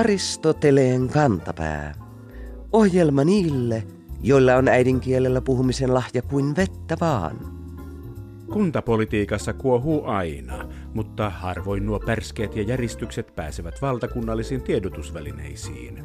Aristoteleen 0.00 1.08
kantapää. 1.08 1.94
Ohjelma 2.72 3.24
niille, 3.24 3.82
joilla 4.22 4.56
on 4.56 4.68
äidinkielellä 4.68 5.40
puhumisen 5.40 5.94
lahja 5.94 6.22
kuin 6.22 6.56
vettä 6.56 6.96
vaan. 7.00 7.36
Kuntapolitiikassa 8.52 9.52
kuohuu 9.52 10.04
aina, 10.04 10.68
mutta 10.94 11.30
harvoin 11.30 11.86
nuo 11.86 12.00
pärskeet 12.00 12.56
ja 12.56 12.62
järistykset 12.62 13.34
pääsevät 13.36 13.82
valtakunnallisiin 13.82 14.62
tiedotusvälineisiin. 14.62 16.04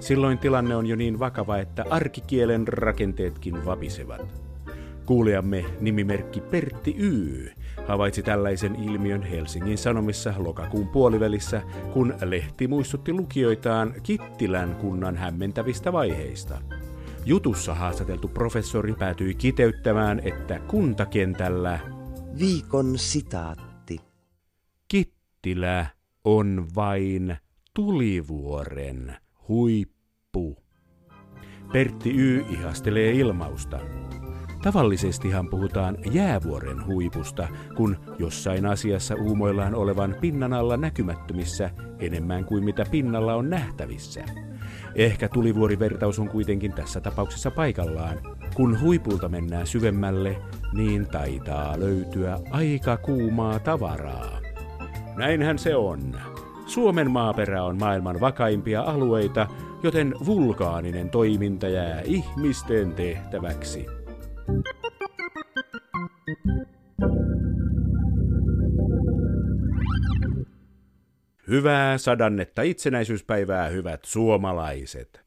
Silloin 0.00 0.38
tilanne 0.38 0.76
on 0.76 0.86
jo 0.86 0.96
niin 0.96 1.18
vakava, 1.18 1.58
että 1.58 1.84
arkikielen 1.90 2.68
rakenteetkin 2.68 3.64
vapisevat. 3.64 4.47
Kuulijamme 5.08 5.64
nimimerkki 5.80 6.40
Pertti 6.40 6.94
Y 6.98 7.50
havaitsi 7.86 8.22
tällaisen 8.22 8.74
ilmiön 8.74 9.22
Helsingin 9.22 9.78
Sanomissa 9.78 10.34
lokakuun 10.38 10.88
puolivälissä, 10.88 11.62
kun 11.92 12.14
lehti 12.24 12.68
muistutti 12.68 13.12
lukijoitaan 13.12 13.94
Kittilän 14.02 14.76
kunnan 14.76 15.16
hämmentävistä 15.16 15.92
vaiheista. 15.92 16.62
Jutussa 17.24 17.74
haastateltu 17.74 18.28
professori 18.28 18.94
päätyi 18.94 19.34
kiteyttämään, 19.34 20.20
että 20.24 20.58
kuntakentällä 20.58 21.78
Viikon 22.38 22.98
sitaatti. 22.98 24.00
Kittilä 24.88 25.86
on 26.24 26.66
vain 26.74 27.36
tulivuoren 27.74 29.16
huippu. 29.48 30.56
Pertti 31.72 32.10
Y 32.10 32.44
ihastelee 32.50 33.12
ilmausta. 33.12 33.80
Tavallisestihan 34.68 35.48
puhutaan 35.48 35.98
jäävuoren 36.12 36.86
huipusta, 36.86 37.48
kun 37.76 37.96
jossain 38.18 38.66
asiassa 38.66 39.14
uumoillaan 39.14 39.74
olevan 39.74 40.16
pinnan 40.20 40.52
alla 40.52 40.76
näkymättömissä 40.76 41.70
enemmän 41.98 42.44
kuin 42.44 42.64
mitä 42.64 42.84
pinnalla 42.90 43.34
on 43.34 43.50
nähtävissä. 43.50 44.24
Ehkä 44.94 45.28
tulivuorivertaus 45.28 46.18
on 46.18 46.28
kuitenkin 46.28 46.72
tässä 46.72 47.00
tapauksessa 47.00 47.50
paikallaan. 47.50 48.18
Kun 48.54 48.80
huipulta 48.80 49.28
mennään 49.28 49.66
syvemmälle, 49.66 50.36
niin 50.72 51.06
taitaa 51.06 51.80
löytyä 51.80 52.38
aika 52.50 52.96
kuumaa 52.96 53.58
tavaraa. 53.58 54.40
Näinhän 55.16 55.58
se 55.58 55.76
on. 55.76 56.00
Suomen 56.66 57.10
maaperä 57.10 57.64
on 57.64 57.78
maailman 57.78 58.20
vakaimpia 58.20 58.82
alueita, 58.82 59.46
joten 59.82 60.14
vulkaaninen 60.26 61.10
toiminta 61.10 61.68
jää 61.68 62.00
ihmisten 62.00 62.92
tehtäväksi. 62.92 63.97
Hyvää 71.48 71.98
sadannetta 71.98 72.62
itsenäisyyspäivää, 72.62 73.68
hyvät 73.68 74.04
suomalaiset. 74.04 75.20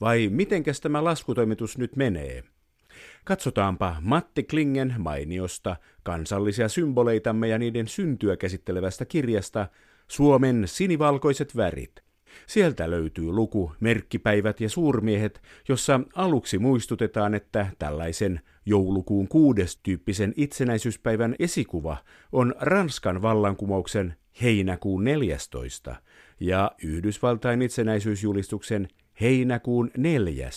Vai 0.00 0.28
mitenkäs 0.28 0.80
tämä 0.80 1.04
laskutoimitus 1.04 1.78
nyt 1.78 1.96
menee? 1.96 2.42
Katsotaanpa 3.24 3.96
Matti 4.00 4.42
Klingen 4.42 4.94
mainiosta 4.98 5.76
kansallisia 6.02 6.68
symboleitamme 6.68 7.48
ja 7.48 7.58
niiden 7.58 7.88
syntyä 7.88 8.36
käsittelevästä 8.36 9.04
kirjasta 9.04 9.68
Suomen 10.08 10.62
sinivalkoiset 10.66 11.56
värit. 11.56 12.02
Sieltä 12.46 12.90
löytyy 12.90 13.32
luku 13.32 13.72
Merkkipäivät 13.80 14.60
ja 14.60 14.68
suurmiehet, 14.68 15.42
jossa 15.68 16.00
aluksi 16.14 16.58
muistutetaan, 16.58 17.34
että 17.34 17.66
tällaisen 17.78 18.40
joulukuun 18.66 19.28
kuudes 19.28 19.80
tyyppisen 19.82 20.32
itsenäisyyspäivän 20.36 21.34
esikuva 21.38 21.96
on 22.32 22.54
Ranskan 22.60 23.22
vallankumouksen 23.22 24.16
heinäkuun 24.42 25.04
14 25.04 25.96
ja 26.40 26.72
Yhdysvaltain 26.82 27.62
itsenäisyysjulistuksen 27.62 28.88
heinäkuun 29.20 29.90
4. 29.96 30.50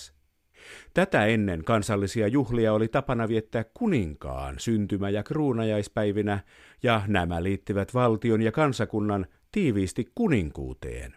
Tätä 0.93 1.25
ennen 1.25 1.63
kansallisia 1.63 2.27
juhlia 2.27 2.73
oli 2.73 2.87
tapana 2.87 3.27
viettää 3.27 3.63
kuninkaan 3.73 4.59
syntymä- 4.59 5.09
ja 5.09 5.23
kruunajaispäivinä, 5.23 6.39
ja 6.83 7.01
nämä 7.07 7.43
liittyvät 7.43 7.93
valtion 7.93 8.41
ja 8.41 8.51
kansakunnan 8.51 9.25
tiiviisti 9.51 10.11
kuninkuuteen. 10.15 11.15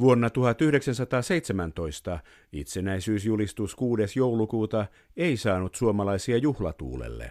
Vuonna 0.00 0.30
1917 0.30 2.18
itsenäisyysjulistus 2.52 3.74
6. 3.74 4.18
joulukuuta 4.18 4.86
ei 5.16 5.36
saanut 5.36 5.74
suomalaisia 5.74 6.36
juhlatuulelle. 6.36 7.30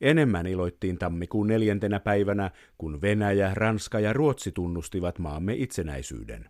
Enemmän 0.00 0.46
iloittiin 0.46 0.98
tammikuun 0.98 1.46
neljäntenä 1.46 2.00
päivänä, 2.00 2.50
kun 2.78 3.02
Venäjä, 3.02 3.50
Ranska 3.54 4.00
ja 4.00 4.12
Ruotsi 4.12 4.52
tunnustivat 4.52 5.18
maamme 5.18 5.54
itsenäisyyden. 5.54 6.48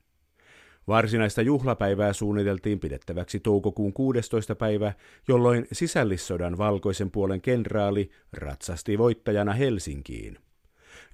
Varsinaista 0.88 1.42
juhlapäivää 1.42 2.12
suunniteltiin 2.12 2.80
pidettäväksi 2.80 3.40
toukokuun 3.40 3.92
16. 3.92 4.54
päivä, 4.54 4.92
jolloin 5.28 5.66
sisällissodan 5.72 6.58
valkoisen 6.58 7.10
puolen 7.10 7.40
kenraali 7.40 8.10
ratsasti 8.32 8.98
voittajana 8.98 9.52
Helsinkiin. 9.52 10.38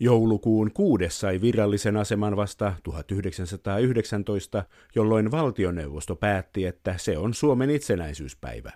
Joulukuun 0.03 0.71
kuudes 0.75 1.21
sai 1.21 1.41
virallisen 1.41 1.97
aseman 1.97 2.37
vasta 2.37 2.75
1919, 2.83 4.65
jolloin 4.95 5.31
valtioneuvosto 5.31 6.17
päätti, 6.17 6.67
että 6.67 6.95
se 6.99 7.19
on 7.19 7.35
Suomen 7.35 7.71
itsenäisyyspäivä. 7.71 8.73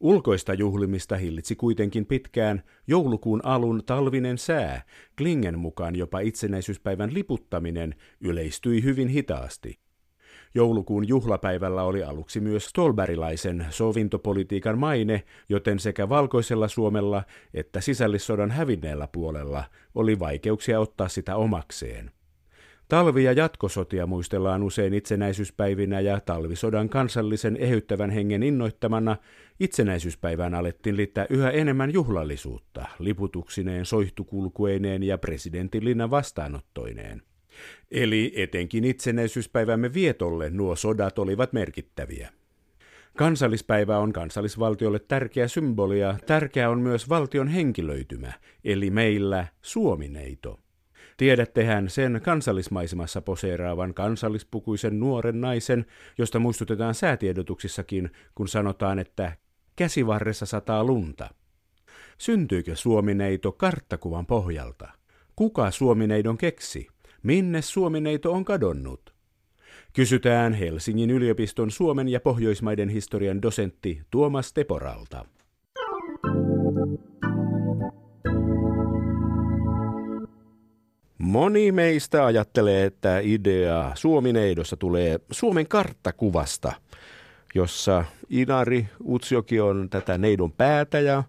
Ulkoista 0.00 0.54
juhlimista 0.54 1.16
hillitsi 1.16 1.56
kuitenkin 1.56 2.06
pitkään 2.06 2.62
joulukuun 2.86 3.40
alun 3.44 3.82
talvinen 3.86 4.38
sää, 4.38 4.82
Klingen 5.18 5.58
mukaan 5.58 5.96
jopa 5.96 6.20
itsenäisyyspäivän 6.20 7.14
liputtaminen 7.14 7.94
yleistyi 8.20 8.82
hyvin 8.82 9.08
hitaasti. 9.08 9.85
Joulukuun 10.56 11.08
juhlapäivällä 11.08 11.82
oli 11.82 12.02
aluksi 12.02 12.40
myös 12.40 12.66
stolberilaisen 12.66 13.66
sovintopolitiikan 13.70 14.78
maine, 14.78 15.22
joten 15.48 15.78
sekä 15.78 16.08
valkoisella 16.08 16.68
Suomella 16.68 17.22
että 17.54 17.80
sisällissodan 17.80 18.50
hävinneellä 18.50 19.08
puolella 19.12 19.64
oli 19.94 20.18
vaikeuksia 20.18 20.80
ottaa 20.80 21.08
sitä 21.08 21.36
omakseen. 21.36 22.10
Talvi- 22.88 23.24
ja 23.24 23.32
jatkosotia 23.32 24.06
muistellaan 24.06 24.62
usein 24.62 24.94
itsenäisyyspäivinä 24.94 26.00
ja 26.00 26.20
talvisodan 26.20 26.88
kansallisen 26.88 27.56
ehyttävän 27.56 28.10
hengen 28.10 28.42
innoittamana 28.42 29.16
itsenäisyyspäivään 29.60 30.54
alettiin 30.54 30.96
liittää 30.96 31.26
yhä 31.30 31.50
enemmän 31.50 31.92
juhlallisuutta, 31.92 32.86
liputuksineen, 32.98 33.86
soihtukulkueineen 33.86 35.02
ja 35.02 35.18
presidentin 35.18 36.10
vastaanottoineen. 36.10 37.22
Eli 37.90 38.32
etenkin 38.36 38.84
itsenäisyyspäivämme 38.84 39.94
vietolle 39.94 40.50
nuo 40.50 40.76
sodat 40.76 41.18
olivat 41.18 41.52
merkittäviä. 41.52 42.32
Kansallispäivä 43.16 43.98
on 43.98 44.12
kansallisvaltiolle 44.12 44.98
tärkeä 44.98 45.48
symboli 45.48 46.00
ja 46.00 46.18
tärkeä 46.26 46.70
on 46.70 46.80
myös 46.80 47.08
valtion 47.08 47.48
henkilöitymä, 47.48 48.32
eli 48.64 48.90
meillä 48.90 49.46
Suomineito. 49.62 50.60
Tiedättehän 51.16 51.90
sen 51.90 52.20
kansallismaisemassa 52.24 53.20
poseeraavan 53.20 53.94
kansallispukuisen 53.94 55.00
nuoren 55.00 55.40
naisen, 55.40 55.86
josta 56.18 56.38
muistutetaan 56.38 56.94
säätiedotuksissakin, 56.94 58.10
kun 58.34 58.48
sanotaan, 58.48 58.98
että 58.98 59.36
käsivarressa 59.76 60.46
sataa 60.46 60.84
lunta. 60.84 61.30
Syntyykö 62.18 62.76
Suomineito 62.76 63.52
karttakuvan 63.52 64.26
pohjalta? 64.26 64.88
Kuka 65.36 65.70
Suomineidon 65.70 66.38
keksi? 66.38 66.88
Minne 67.26 67.62
Suomineito 67.62 68.32
on 68.32 68.44
kadonnut? 68.44 69.14
Kysytään 69.92 70.52
Helsingin 70.54 71.10
yliopiston 71.10 71.70
Suomen 71.70 72.08
ja 72.08 72.20
Pohjoismaiden 72.20 72.88
historian 72.88 73.42
dosentti 73.42 74.02
Tuomas 74.10 74.52
Teporalta. 74.52 75.24
Moni 81.18 81.72
meistä 81.72 82.26
ajattelee, 82.26 82.84
että 82.84 83.18
idea 83.22 83.92
Suomineidossa 83.94 84.76
tulee 84.76 85.20
Suomen 85.30 85.68
karttakuvasta, 85.68 86.72
jossa 87.54 88.04
Inari 88.30 88.88
Utsjoki 89.04 89.60
on 89.60 89.90
tätä 89.90 90.18
neidon 90.18 90.52
päätä 90.52 91.00
ja 91.00 91.22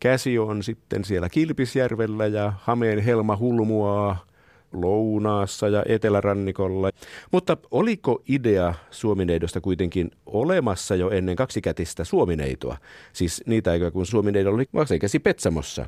käsi 0.00 0.38
on 0.38 0.62
sitten 0.62 1.04
siellä 1.04 1.28
Kilpisjärvellä 1.28 2.26
ja 2.26 2.52
Hameen 2.60 2.98
helma 2.98 3.36
hulmuaa 3.36 4.27
lounaassa 4.72 5.68
ja 5.68 5.82
etelärannikolla. 5.86 6.90
Mutta 7.32 7.56
oliko 7.70 8.22
idea 8.28 8.74
Suomineidosta 8.90 9.60
kuitenkin 9.60 10.10
olemassa 10.26 10.94
jo 10.94 11.10
ennen 11.10 11.36
kaksikätistä 11.36 12.04
Suomineitoa? 12.04 12.76
Siis 13.12 13.42
niitä 13.46 13.70
aikaa, 13.70 13.90
kun 13.90 14.06
Suomineido 14.06 14.50
oli 14.50 14.64
vakseikäsi 14.74 15.18
Petsamossa. 15.18 15.86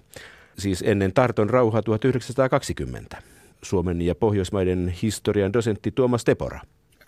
Siis 0.59 0.85
ennen 0.87 1.13
Tarton 1.13 1.51
rauhaa 1.51 1.83
1920. 1.83 3.23
Suomen 3.63 4.03
ja 4.03 4.15
Pohjoismaiden 4.15 4.95
historian 5.03 5.53
dosentti 5.53 5.91
Tuomas 5.91 6.25
Tepora. 6.25 6.61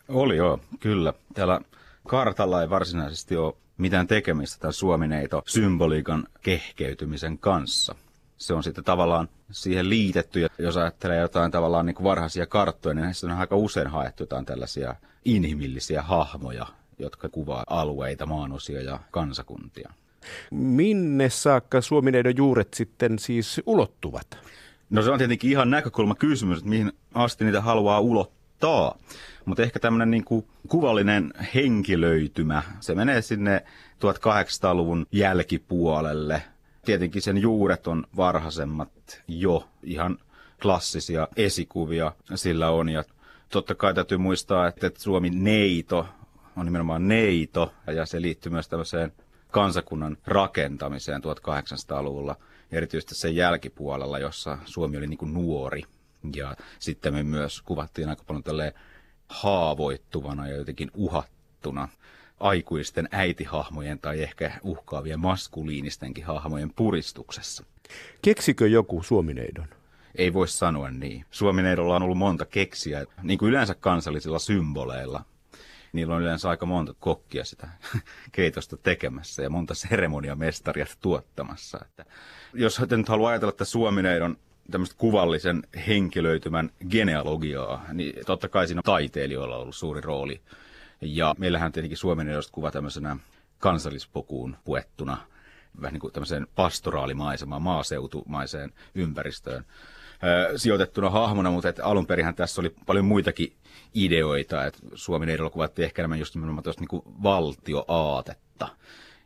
Oli 0.08 0.36
joo, 0.36 0.58
kyllä. 0.80 1.14
Täällä 1.34 1.60
kartalla 2.08 2.62
ei 2.62 2.70
varsinaisesti 2.70 3.36
ole 3.36 3.54
mitään 3.78 4.06
tekemistä 4.06 4.60
tämän 4.60 4.72
Suomineito 4.72 5.42
symboliikan 5.46 6.26
kehkeytymisen 6.42 7.38
kanssa. 7.38 7.94
Se 8.42 8.54
on 8.54 8.62
sitten 8.62 8.84
tavallaan 8.84 9.28
siihen 9.50 9.88
liitetty. 9.88 10.40
Ja 10.40 10.48
jos 10.58 10.76
ajattelee 10.76 11.20
jotain 11.20 11.50
tavallaan 11.50 11.86
niin 11.86 11.94
kuin 11.94 12.04
varhaisia 12.04 12.46
karttoja, 12.46 12.94
niin 12.94 13.04
näissä 13.04 13.26
on 13.26 13.32
aika 13.32 13.56
usein 13.56 13.86
haettu 13.86 14.22
jotain 14.22 14.46
tällaisia 14.46 14.94
inhimillisiä 15.24 16.02
hahmoja, 16.02 16.66
jotka 16.98 17.28
kuvaa 17.28 17.64
alueita, 17.66 18.26
maanosia 18.26 18.82
ja 18.82 19.00
kansakuntia. 19.10 19.92
Minne 20.50 21.30
saakka 21.30 21.80
Suomineidon 21.80 22.36
juuret 22.36 22.74
sitten 22.74 23.18
siis 23.18 23.60
ulottuvat? 23.66 24.38
No 24.90 25.02
se 25.02 25.10
on 25.10 25.18
tietenkin 25.18 25.50
ihan 25.50 25.70
näkökulma 25.70 26.14
kysymys, 26.14 26.58
että 26.58 26.70
mihin 26.70 26.92
asti 27.14 27.44
niitä 27.44 27.60
haluaa 27.60 28.00
ulottaa. 28.00 28.98
Mutta 29.44 29.62
ehkä 29.62 29.78
tämmöinen 29.80 30.10
niin 30.10 30.24
kuvallinen 30.68 31.32
henkilöitymä, 31.54 32.62
se 32.80 32.94
menee 32.94 33.22
sinne 33.22 33.64
1800-luvun 34.00 35.06
jälkipuolelle. 35.12 36.42
Tietenkin 36.84 37.22
sen 37.22 37.38
juuret 37.38 37.86
on 37.86 38.06
varhaisemmat 38.16 39.22
jo, 39.28 39.68
ihan 39.82 40.18
klassisia 40.62 41.28
esikuvia 41.36 42.12
sillä 42.34 42.70
on. 42.70 42.88
Ja 42.88 43.04
totta 43.48 43.74
kai 43.74 43.94
täytyy 43.94 44.18
muistaa, 44.18 44.68
että 44.68 44.90
Suomi 44.98 45.30
neito 45.30 46.06
on 46.56 46.64
nimenomaan 46.66 47.08
neito, 47.08 47.72
ja 47.86 48.06
se 48.06 48.22
liittyy 48.22 48.52
myös 48.52 48.68
tämmöiseen 48.68 49.12
kansakunnan 49.50 50.16
rakentamiseen 50.26 51.22
1800-luvulla, 51.22 52.36
erityisesti 52.72 53.14
sen 53.14 53.36
jälkipuolella, 53.36 54.18
jossa 54.18 54.58
Suomi 54.64 54.96
oli 54.96 55.06
niin 55.06 55.18
kuin 55.18 55.34
nuori. 55.34 55.82
Ja 56.36 56.56
sitten 56.78 57.14
me 57.14 57.22
myös 57.22 57.62
kuvattiin 57.62 58.08
aika 58.08 58.24
paljon 58.26 58.42
tälleen 58.42 58.72
haavoittuvana 59.28 60.48
ja 60.48 60.56
jotenkin 60.56 60.90
uhattuna 60.94 61.88
aikuisten 62.42 63.08
äitihahmojen 63.12 63.98
tai 63.98 64.22
ehkä 64.22 64.52
uhkaavien 64.62 65.20
maskuliinistenkin 65.20 66.24
hahmojen 66.24 66.72
puristuksessa. 66.76 67.64
Keksikö 68.22 68.68
joku 68.68 69.02
suomineidon? 69.02 69.68
Ei 70.14 70.32
voi 70.32 70.48
sanoa 70.48 70.90
niin. 70.90 71.24
Suomineidolla 71.30 71.96
on 71.96 72.02
ollut 72.02 72.18
monta 72.18 72.44
keksiä, 72.44 73.06
niin 73.22 73.38
kuin 73.38 73.48
yleensä 73.48 73.74
kansallisilla 73.74 74.38
symboleilla 74.38 75.24
niillä 75.92 76.14
on 76.14 76.22
yleensä 76.22 76.48
aika 76.48 76.66
monta 76.66 76.94
kokkia 77.00 77.44
sitä 77.44 77.68
keitosta 78.32 78.76
tekemässä 78.76 79.42
ja 79.42 79.50
monta 79.50 79.74
seremoniamestaria 79.74 80.86
tuottamassa. 81.00 81.78
Että 81.84 82.04
jos 82.54 82.80
nyt 82.90 83.08
haluaa 83.08 83.30
ajatella, 83.30 83.50
että 83.50 83.64
Suomineidon 83.64 84.36
tämmöistä 84.70 84.96
kuvallisen 84.98 85.62
henkilöitymän 85.86 86.70
genealogiaa, 86.90 87.84
niin 87.92 88.14
totta 88.26 88.48
kai 88.48 88.66
siinä 88.66 88.82
taiteilijoilla 88.84 89.56
on 89.56 89.62
ollut 89.62 89.76
suuri 89.76 90.00
rooli. 90.00 90.40
Ja 91.02 91.34
meillähän 91.38 91.72
tietenkin 91.72 91.98
Suomineidosta 91.98 92.52
kuva 92.52 92.70
tämmöisenä 92.70 93.16
kansallispokuun 93.58 94.56
puettuna 94.64 95.16
vähän 95.80 95.92
niin 95.92 96.00
kuin 96.00 96.12
tämmöiseen 96.12 96.46
pastoraalimaisemaan, 96.54 97.62
maaseutumaiseen 97.62 98.72
ympäristöön 98.94 99.64
sijoitettuna 100.56 101.10
hahmona, 101.10 101.50
mutta 101.50 101.68
että 101.68 101.84
alun 101.84 102.06
perinhän 102.06 102.34
tässä 102.34 102.60
oli 102.60 102.74
paljon 102.86 103.04
muitakin 103.04 103.52
ideoita, 103.94 104.66
että 104.66 104.78
Suomen 104.94 105.28
edellä 105.28 105.50
kuvattiin 105.50 105.84
ehkä 105.84 106.02
enemmän 106.02 106.18
just 106.18 106.34
nimenomaan 106.34 106.64
tuosta 106.64 106.84
niin 106.90 107.02
valtioaatetta. 107.22 108.68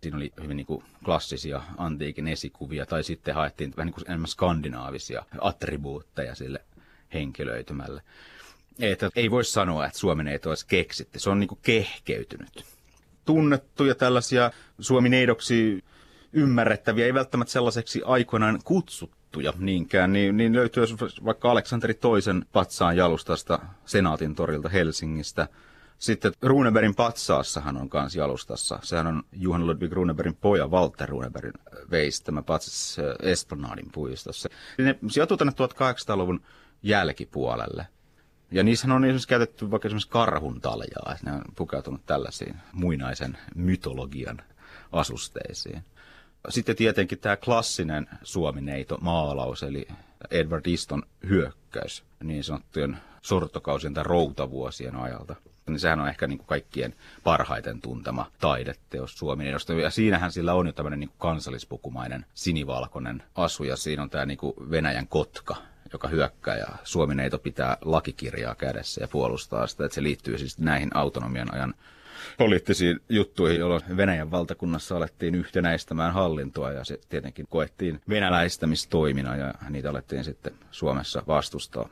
Siinä 0.02 0.16
oli 0.16 0.32
hyvin 0.42 0.56
niin 0.56 0.66
kuin 0.66 0.84
klassisia 1.04 1.62
antiikin 1.76 2.28
esikuvia, 2.28 2.86
tai 2.86 3.02
sitten 3.02 3.34
haettiin 3.34 3.74
vähän 3.76 3.86
niin 3.86 3.94
kuin 3.94 4.04
enemmän 4.08 4.28
skandinaavisia 4.28 5.24
attribuutteja 5.40 6.34
sille 6.34 6.64
henkilöitymälle. 7.14 8.02
Että 8.80 9.10
ei 9.16 9.30
voi 9.30 9.44
sanoa, 9.44 9.86
että 9.86 9.98
Suomen 9.98 10.28
ei 10.28 10.38
olisi 10.46 10.66
keksitty. 10.66 11.18
Se 11.18 11.30
on 11.30 11.40
niin 11.40 11.58
kehkeytynyt. 11.62 12.64
Tunnettuja 13.24 13.94
tällaisia 13.94 14.50
Suomi-neidoksi 14.80 15.84
ymmärrettäviä, 16.32 17.06
ei 17.06 17.14
välttämättä 17.14 17.52
sellaiseksi 17.52 18.02
aikoinaan 18.04 18.60
kutsuttuja 18.64 19.52
niinkään, 19.58 20.12
niin, 20.12 20.36
niin 20.36 20.54
löytyy 20.54 20.84
vaikka 21.24 21.50
Aleksanteri 21.50 21.94
toisen 21.94 22.46
patsaan 22.52 22.96
jalustasta 22.96 23.58
Senaatin 23.84 24.34
torilta 24.34 24.68
Helsingistä. 24.68 25.48
Sitten 25.98 26.32
Runebergin 26.42 26.94
patsaassahan 26.94 27.76
on 27.76 27.88
kans 27.88 28.16
jalustassa. 28.16 28.78
Sehän 28.82 29.06
on 29.06 29.22
Juhan 29.32 29.66
Ludwig 29.66 29.92
Runebergin 29.92 30.36
poja 30.36 30.66
Walter 30.66 31.08
Runebergin 31.08 31.52
veistämä 31.90 32.42
patsas 32.42 32.96
äh, 32.98 33.30
Esplanadin 33.30 33.92
puistossa. 33.92 34.48
Ne 34.78 34.98
sijoituu 35.08 35.36
tänne 35.36 35.52
1800-luvun 35.52 36.40
jälkipuolelle. 36.82 37.86
Ja 38.50 38.62
niissä 38.62 38.94
on 38.94 39.04
esimerkiksi 39.04 39.28
käytetty 39.28 39.70
vaikka 39.70 39.88
esimerkiksi 39.88 40.08
karhun 40.08 40.60
taljaa, 40.60 41.12
että 41.14 41.30
ne 41.30 41.36
on 41.36 41.42
pukeutunut 41.56 42.06
tällaisiin 42.06 42.56
muinaisen 42.72 43.38
mytologian 43.54 44.42
asusteisiin. 44.92 45.84
Sitten 46.48 46.76
tietenkin 46.76 47.18
tämä 47.18 47.36
klassinen 47.36 48.08
suomineito 48.22 48.98
maalaus, 49.00 49.62
eli 49.62 49.88
Edward 50.30 50.66
Easton 50.66 51.02
hyökkäys 51.28 52.04
niin 52.22 52.44
sanottujen 52.44 52.96
sortokausien 53.22 53.94
tai 53.94 54.04
routavuosien 54.04 54.96
ajalta. 54.96 55.36
Niin 55.66 55.80
sehän 55.80 56.00
on 56.00 56.08
ehkä 56.08 56.26
niin 56.26 56.38
kuin 56.38 56.46
kaikkien 56.46 56.94
parhaiten 57.24 57.80
tuntema 57.80 58.30
taideteos 58.40 59.18
Suomineidosta. 59.18 59.72
Ja 59.72 59.90
siinähän 59.90 60.32
sillä 60.32 60.54
on 60.54 60.66
jo 60.66 60.72
tämmöinen 60.72 61.00
niin 61.00 61.08
kuin 61.08 61.18
kansallispukumainen 61.18 62.26
sinivalkoinen 62.34 63.22
asu, 63.34 63.64
ja 63.64 63.76
siinä 63.76 64.02
on 64.02 64.10
tämä 64.10 64.26
niin 64.26 64.38
kuin 64.38 64.54
Venäjän 64.70 65.08
kotka, 65.08 65.56
joka 65.92 66.08
hyökkää 66.08 66.56
ja 66.56 66.66
Suomineito 66.84 67.38
pitää 67.38 67.76
lakikirjaa 67.80 68.54
kädessä 68.54 69.00
ja 69.00 69.08
puolustaa 69.08 69.66
sitä, 69.66 69.84
että 69.84 69.94
se 69.94 70.02
liittyy 70.02 70.38
siis 70.38 70.58
näihin 70.58 70.96
autonomian 70.96 71.54
ajan 71.54 71.74
poliittisiin 72.38 73.00
juttuihin, 73.08 73.60
jolloin 73.60 73.82
Venäjän 73.96 74.30
valtakunnassa 74.30 74.96
alettiin 74.96 75.34
yhtenäistämään 75.34 76.12
hallintoa 76.12 76.72
ja 76.72 76.84
se 76.84 76.98
tietenkin 77.08 77.46
koettiin 77.48 78.00
venäläistämistoimina 78.08 79.36
ja 79.36 79.54
niitä 79.70 79.90
alettiin 79.90 80.24
sitten 80.24 80.54
Suomessa 80.70 81.22
vastustaa. 81.26 81.88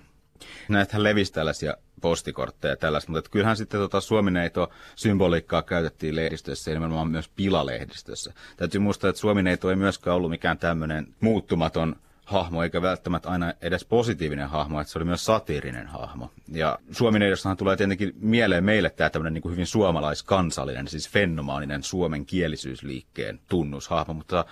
Näitähän 0.68 1.02
levisi 1.02 1.32
tällaisia 1.32 1.76
postikortteja 2.00 2.72
ja 2.72 2.76
tällaista, 2.76 3.12
mutta 3.12 3.30
kyllähän 3.30 3.56
sitten 3.56 3.80
tota 3.80 4.00
Suomineito 4.00 4.70
symboliikkaa 4.96 5.62
käytettiin 5.62 6.16
lehdistössä 6.16 6.70
ja 6.70 6.74
nimenomaan 6.74 7.10
myös 7.10 7.28
pilalehdistössä. 7.28 8.32
Täytyy 8.56 8.80
muistaa, 8.80 9.10
että 9.10 9.20
Suomineito 9.20 9.70
ei 9.70 9.76
myöskään 9.76 10.16
ollut 10.16 10.30
mikään 10.30 10.58
tämmöinen 10.58 11.06
muuttumaton 11.20 11.96
hahmo, 12.24 12.62
eikä 12.62 12.82
välttämättä 12.82 13.28
aina 13.28 13.52
edes 13.60 13.84
positiivinen 13.84 14.48
hahmo, 14.48 14.80
että 14.80 14.92
se 14.92 14.98
oli 14.98 15.04
myös 15.04 15.24
satiirinen 15.24 15.86
hahmo. 15.86 16.30
Ja 16.48 16.78
Suomi-neidossahan 16.90 17.56
tulee 17.56 17.76
tietenkin 17.76 18.12
mieleen 18.20 18.64
meille 18.64 18.90
tämä 18.90 19.10
tämmöinen 19.10 19.34
niin 19.34 19.42
kuin 19.42 19.52
hyvin 19.52 19.66
suomalaiskansallinen, 19.66 20.88
siis 20.88 21.08
fenomaaninen 21.10 21.82
suomen 21.82 22.26
kielisyysliikkeen 22.26 23.40
tunnushahmo, 23.48 24.14
mutta, 24.14 24.44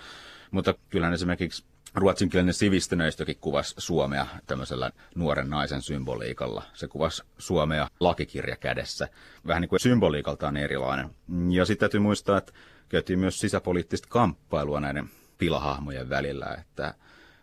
mutta 0.51 0.73
kyllähän 0.89 1.13
esimerkiksi 1.13 1.63
ruotsinkielinen 1.95 2.53
sivistyneistökin 2.53 3.37
kuvasi 3.41 3.75
Suomea 3.77 4.27
tämmöisellä 4.47 4.91
nuoren 5.15 5.49
naisen 5.49 5.81
symboliikalla. 5.81 6.63
Se 6.73 6.87
kuvasi 6.87 7.23
Suomea 7.37 7.87
lakikirja 7.99 8.55
kädessä. 8.55 9.07
Vähän 9.47 9.61
niin 9.61 9.69
kuin 9.69 9.79
symboliikaltaan 9.79 10.57
erilainen. 10.57 11.09
Ja 11.49 11.65
sitten 11.65 11.79
täytyy 11.79 11.99
muistaa, 11.99 12.37
että 12.37 12.53
käytiin 12.89 13.19
myös 13.19 13.39
sisäpoliittista 13.39 14.07
kamppailua 14.09 14.79
näiden 14.79 15.09
pilahahmojen 15.37 16.09
välillä, 16.09 16.57
että 16.61 16.93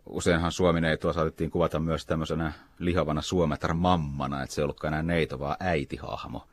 useinhan 0.07 0.53
Suomi-neitoa 0.53 1.13
saatettiin 1.13 1.51
kuvata 1.51 1.81
myös 1.81 2.07
tämmöisenä 2.07 2.53
lihavana 2.79 3.23
suometar 3.23 3.75
mammana, 3.75 4.43
että 4.43 4.55
se 4.55 4.61
ei 4.61 4.63
ollutkaan 4.63 4.95
enää 4.95 5.03
neito, 5.03 5.39
vaan 5.39 5.57
äitihahmo. 5.61 6.47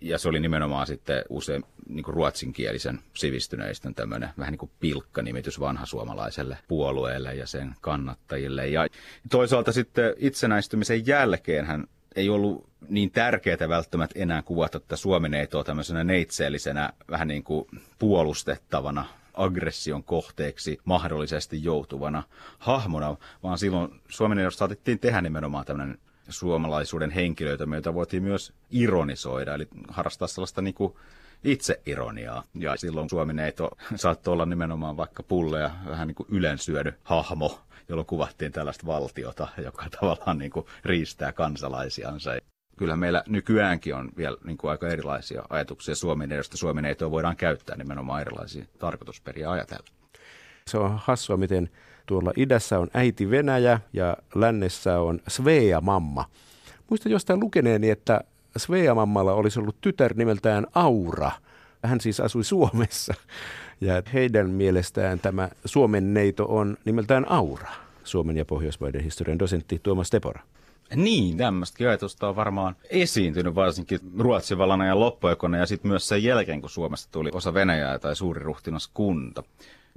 Ja 0.00 0.18
se 0.18 0.28
oli 0.28 0.40
nimenomaan 0.40 0.86
sitten 0.86 1.24
usein 1.28 1.64
niin 1.88 2.04
kuin 2.04 2.14
ruotsinkielisen 2.14 2.98
sivistyneistön 3.14 3.94
tämmöinen 3.94 4.28
vähän 4.38 4.52
niin 4.52 4.58
kuin 4.58 4.70
pilkkanimitys 4.80 5.60
vanhasuomalaiselle 5.60 6.58
puolueelle 6.68 7.34
ja 7.34 7.46
sen 7.46 7.74
kannattajille. 7.80 8.68
Ja 8.68 8.86
toisaalta 9.30 9.72
sitten 9.72 10.14
itsenäistymisen 10.18 11.06
jälkeen 11.06 11.66
hän 11.66 11.86
ei 12.16 12.28
ollut 12.28 12.68
niin 12.88 13.10
tärkeää 13.10 13.68
välttämättä 13.68 14.18
enää 14.18 14.42
kuvata 14.42 14.80
tätä 14.80 14.96
Suomi-neitoa 14.96 15.64
tämmöisenä 15.64 16.04
neitseellisenä, 16.04 16.92
vähän 17.10 17.28
niin 17.28 17.44
kuin 17.44 17.66
puolustettavana 17.98 19.19
aggression 19.34 20.04
kohteeksi 20.04 20.78
mahdollisesti 20.84 21.64
joutuvana 21.64 22.22
hahmona, 22.58 23.16
vaan 23.42 23.58
silloin 23.58 24.00
Suomen 24.08 24.38
edusta 24.38 24.58
saatettiin 24.58 24.98
tehdä 24.98 25.20
nimenomaan 25.20 25.64
tämmöinen 25.64 25.98
suomalaisuuden 26.28 27.10
henkilöitä, 27.10 27.64
joita 27.72 27.94
voitiin 27.94 28.22
myös 28.22 28.52
ironisoida, 28.70 29.54
eli 29.54 29.68
harrastaa 29.88 30.28
sellaista 30.28 30.62
niin 30.62 30.74
kuin 30.74 30.94
itseironiaa. 31.44 32.44
Ja 32.54 32.76
silloin 32.76 33.10
Suomineito 33.10 33.70
saattoi 33.96 34.32
olla 34.32 34.46
nimenomaan 34.46 34.96
vaikka 34.96 35.22
pulleja 35.22 35.70
vähän 35.86 36.08
niin 36.08 36.14
kuin 36.14 36.26
ylensyödy 36.30 36.92
hahmo, 37.04 37.60
jolloin 37.88 38.06
kuvattiin 38.06 38.52
tällaista 38.52 38.86
valtiota, 38.86 39.48
joka 39.64 39.84
tavallaan 40.00 40.38
niin 40.38 40.50
kuin 40.50 40.66
riistää 40.84 41.32
kansalaisiansa 41.32 42.30
kyllä 42.80 42.96
meillä 42.96 43.22
nykyäänkin 43.28 43.94
on 43.94 44.10
vielä 44.16 44.36
niin 44.44 44.58
kuin 44.58 44.70
aika 44.70 44.88
erilaisia 44.88 45.42
ajatuksia 45.50 45.94
Suomen 45.94 46.32
edestä. 46.32 46.56
Suomen 46.56 46.84
eitoa 46.84 47.10
voidaan 47.10 47.36
käyttää 47.36 47.76
nimenomaan 47.76 48.20
erilaisia 48.20 48.64
tarkoitusperiä 48.78 49.50
ajatella. 49.50 49.84
Se 50.66 50.78
on 50.78 51.00
hassua, 51.04 51.36
miten 51.36 51.70
tuolla 52.06 52.32
idässä 52.36 52.78
on 52.78 52.88
äiti 52.94 53.30
Venäjä 53.30 53.80
ja 53.92 54.16
lännessä 54.34 55.00
on 55.00 55.20
Svea 55.28 55.80
mamma. 55.80 56.24
Muista 56.90 57.08
jostain 57.08 57.40
lukeneeni, 57.40 57.90
että 57.90 58.20
Svea 58.56 58.94
mammalla 58.94 59.32
olisi 59.32 59.60
ollut 59.60 59.80
tytär 59.80 60.14
nimeltään 60.14 60.66
Aura. 60.74 61.30
Hän 61.84 62.00
siis 62.00 62.20
asui 62.20 62.44
Suomessa 62.44 63.14
ja 63.80 64.02
heidän 64.12 64.50
mielestään 64.50 65.20
tämä 65.20 65.48
Suomen 65.64 66.14
neito 66.14 66.46
on 66.48 66.76
nimeltään 66.84 67.30
Aura. 67.30 67.70
Suomen 68.04 68.36
ja 68.36 68.44
Pohjoismaiden 68.44 69.04
historian 69.04 69.38
dosentti 69.38 69.80
Tuomas 69.82 70.10
Tepora. 70.10 70.42
Niin, 70.96 71.36
tämmöistä 71.36 71.84
ajatusta 71.84 72.28
on 72.28 72.36
varmaan 72.36 72.76
esiintynyt 72.90 73.54
varsinkin 73.54 74.00
Ruotsin 74.18 74.58
vallan 74.58 74.80
ajan 74.80 75.00
loppuaikoina 75.00 75.58
ja 75.58 75.66
sitten 75.66 75.88
myös 75.88 76.08
sen 76.08 76.24
jälkeen, 76.24 76.60
kun 76.60 76.70
Suomesta 76.70 77.12
tuli 77.12 77.30
osa 77.32 77.54
Venäjää 77.54 77.98
tai 77.98 78.16
suuri 78.16 78.42
ruhtinaskunta. 78.42 79.42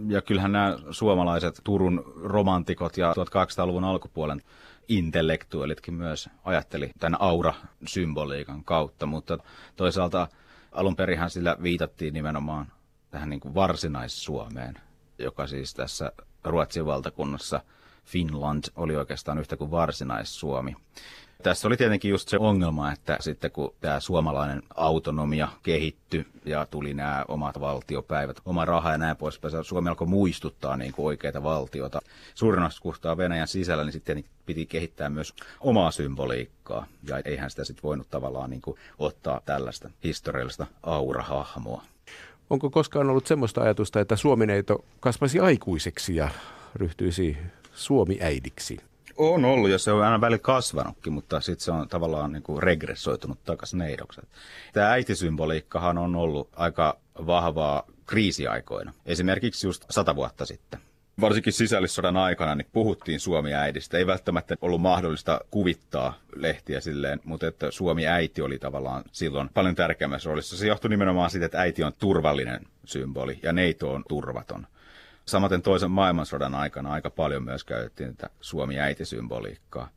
Ja 0.08 0.22
kyllähän 0.22 0.52
nämä 0.52 0.78
suomalaiset 0.92 1.62
Turun 1.64 2.14
romantikot 2.24 2.98
ja 2.98 3.14
1800-luvun 3.14 3.84
alkupuolen 3.84 4.42
intellektuellitkin 4.88 5.94
myös 5.94 6.30
ajatteli 6.44 6.92
tämän 7.00 7.22
aura-symboliikan 7.22 8.64
kautta, 8.64 9.06
mutta 9.06 9.38
toisaalta 9.76 10.28
alun 10.72 10.96
perinhän 10.96 11.30
sillä 11.30 11.58
viitattiin 11.64 12.14
nimenomaan 12.14 12.72
tähän 13.12 13.30
niin 13.30 13.40
kuin 13.40 13.56
varsinais-Suomeen, 13.56 14.76
joka 15.20 15.48
siis 15.48 15.74
tässä 15.74 16.12
Ruotsin 16.44 16.86
valtakunnassa 16.86 17.62
Finland 18.06 18.64
oli 18.76 18.96
oikeastaan 18.96 19.40
yhtä 19.40 19.58
kuin 19.58 19.72
varsinais-Suomi. 19.72 20.76
Tässä 21.44 21.68
oli 21.68 21.78
tietenkin 21.78 22.12
just 22.12 22.30
se 22.30 22.38
ongelma, 22.38 22.92
että 22.92 23.18
sitten 23.20 23.52
kun 23.52 23.76
tämä 23.82 24.00
suomalainen 24.00 24.64
autonomia 24.76 25.48
kehittyi 25.64 26.26
ja 26.46 26.66
tuli 26.66 26.94
nämä 26.94 27.26
omat 27.28 27.60
valtiopäivät, 27.60 28.40
oma 28.46 28.66
raha 28.66 28.92
ja 28.92 28.98
näin 28.98 29.18
poispäin, 29.18 29.64
Suomi 29.64 29.90
alkoi 29.90 30.08
muistuttaa 30.08 30.78
niin 30.78 30.92
kuin 30.92 31.06
oikeita 31.06 31.44
valtiota. 31.44 32.00
Suurin 32.36 32.64
osa 32.64 33.18
Venäjän 33.18 33.48
sisällä, 33.48 33.84
niin 33.84 33.94
sitten 33.94 34.24
piti 34.46 34.66
kehittää 34.66 35.10
myös 35.10 35.34
omaa 35.60 35.92
symboliikkaa. 35.92 36.86
Ja 37.08 37.22
eihän 37.26 37.50
sitä 37.50 37.64
sitten 37.64 37.84
voinut 37.84 38.10
tavallaan 38.10 38.50
niin 38.50 38.62
kuin 38.62 38.78
ottaa 39.00 39.42
tällaista 39.46 39.90
historiallista 40.04 40.68
aurahahmoa. 40.84 41.84
Onko 42.50 42.70
koskaan 42.70 43.10
ollut 43.10 43.28
semmoista 43.28 43.62
ajatusta, 43.62 44.00
että 44.00 44.16
Suomineito 44.16 44.86
kasvaisi 45.00 45.40
aikuiseksi 45.40 46.16
ja 46.16 46.30
ryhtyisi 46.76 47.38
Suomi-äidiksi? 47.74 48.78
On 49.18 49.46
ollut 49.46 49.70
ja 49.70 49.78
se 49.78 49.92
on 49.92 50.04
aina 50.04 50.22
välillä 50.22 50.40
kasvanutkin, 50.40 51.14
mutta 51.14 51.42
sitten 51.42 51.66
se 51.66 51.72
on 51.72 51.88
tavallaan 51.88 52.32
niin 52.32 52.44
kuin 52.44 52.64
regressoitunut 52.64 53.44
takaisin 53.44 53.80
neidokset. 53.80 54.28
Tämä 54.74 54.92
äitisymboliikkahan 54.92 55.98
on 55.98 56.16
ollut 56.16 56.50
aika 56.56 56.98
vahvaa 57.28 57.84
kriisiaikoina. 58.06 58.94
Esimerkiksi 59.06 59.68
just 59.68 59.86
sata 59.90 60.16
vuotta 60.16 60.46
sitten. 60.46 60.80
Varsinkin 61.22 61.54
sisällissodan 61.54 62.18
aikana 62.18 62.56
niin 62.56 62.68
puhuttiin 62.72 63.20
Suomi-äidistä. 63.20 63.98
Ei 63.98 64.08
välttämättä 64.08 64.56
ollut 64.62 64.82
mahdollista 64.82 65.42
kuvittaa 65.52 66.14
lehtiä 66.36 66.80
silleen, 66.80 67.20
mutta 67.24 67.48
että 67.48 67.72
Suomi-äiti 67.72 68.42
oli 68.42 68.60
tavallaan 68.60 69.04
silloin 69.12 69.50
paljon 69.54 69.76
tärkeämmässä 69.76 70.28
roolissa. 70.28 70.58
Se 70.58 70.68
johtui 70.68 70.90
nimenomaan 70.90 71.30
siitä, 71.30 71.46
että 71.46 71.60
äiti 71.62 71.84
on 71.84 71.94
turvallinen 72.00 72.60
symboli 72.86 73.40
ja 73.44 73.54
neito 73.54 73.94
on 73.94 74.04
turvaton. 74.10 74.68
Samaten 75.26 75.62
toisen 75.62 75.92
maailmansodan 75.92 76.56
aikana 76.56 76.92
aika 76.92 77.10
paljon 77.10 77.44
myös 77.44 77.64
käytettiin 77.64 78.18
tätä 78.18 78.34
Suomi-äiti-symboliikkaa. 78.42 79.90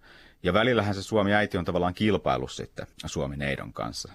Ja 0.42 0.52
välillähän 0.52 0.94
se 0.94 1.02
Suomi-äiti 1.02 1.58
on 1.58 1.64
tavallaan 1.64 1.94
kilpailu 1.94 2.48
sitten 2.48 2.86
Suomi-neidon 3.06 3.72
kanssa. 3.72 4.12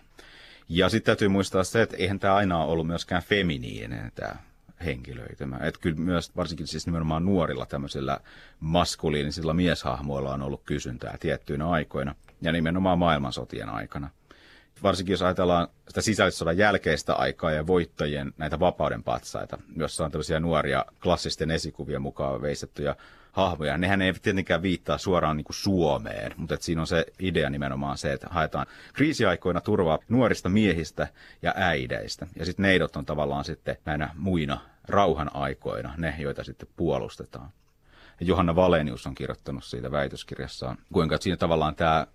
Ja 0.70 0.90
sitten 0.90 1.06
täytyy 1.06 1.28
muistaa 1.28 1.64
se, 1.64 1.82
että 1.82 1.98
eihän 1.98 2.20
tämä 2.20 2.36
aina 2.36 2.64
ole 2.64 2.72
ollut 2.72 2.88
myöskään 2.88 3.24
feminiinen 3.24 4.12
tämä 4.16 4.36
henkilöitymä. 4.86 5.58
Että 5.58 5.82
kyllä 5.82 5.98
myös 5.98 6.36
varsinkin 6.36 6.68
siis 6.68 6.86
nimenomaan 6.86 7.26
nuorilla 7.26 7.66
tämmöisillä 7.66 8.20
maskuliinisilla 8.60 9.54
mieshahmoilla 9.54 10.34
on 10.34 10.42
ollut 10.42 10.64
kysyntää 10.66 11.18
tiettyinä 11.20 11.70
aikoina 11.70 12.16
ja 12.42 12.52
nimenomaan 12.52 13.00
maailmansotien 13.00 13.70
aikana 13.70 14.10
varsinkin 14.84 15.14
jos 15.14 15.22
ajatellaan 15.22 15.68
sitä 15.88 16.02
sisällissodan 16.02 16.58
jälkeistä 16.58 17.14
aikaa 17.14 17.52
ja 17.52 17.68
voittajien 17.68 18.34
näitä 18.38 18.60
vapauden 18.60 19.04
patsaita, 19.04 19.58
jossa 19.76 20.06
on 20.06 20.12
tämmöisiä 20.12 20.40
nuoria 20.40 20.86
klassisten 21.04 21.52
esikuvien 21.52 22.02
mukaan 22.02 22.42
veistettyjä 22.42 22.96
hahmoja. 23.32 23.78
Nehän 23.78 24.02
eivät 24.02 24.22
tietenkään 24.22 24.62
viittaa 24.62 24.98
suoraan 24.98 25.38
niin 25.38 25.46
Suomeen, 25.50 26.34
mutta 26.38 26.54
että 26.54 26.66
siinä 26.66 26.82
on 26.82 26.88
se 26.88 27.06
idea 27.20 27.50
nimenomaan 27.50 27.98
se, 27.98 28.14
että 28.14 28.28
haetaan 28.30 28.66
kriisiaikoina 28.94 29.62
turvaa 29.62 30.00
nuorista 30.10 30.50
miehistä 30.50 31.08
ja 31.42 31.54
äideistä. 31.56 32.28
Ja 32.40 32.46
sitten 32.46 32.64
neidot 32.64 32.96
on 32.96 33.06
tavallaan 33.06 33.46
sitten 33.46 33.78
näinä 33.86 34.10
muina 34.16 34.62
rauhan 34.88 35.36
aikoina 35.36 35.94
ne, 35.98 36.16
joita 36.20 36.44
sitten 36.44 36.70
puolustetaan. 36.76 37.50
Johanna 38.20 38.56
Valenius 38.56 39.08
on 39.08 39.16
kirjoittanut 39.16 39.64
siitä 39.64 39.92
väitöskirjassaan, 39.92 40.78
kuinka 40.94 41.18
siinä 41.20 41.38
tavallaan 41.38 41.76
tämä 41.76 42.08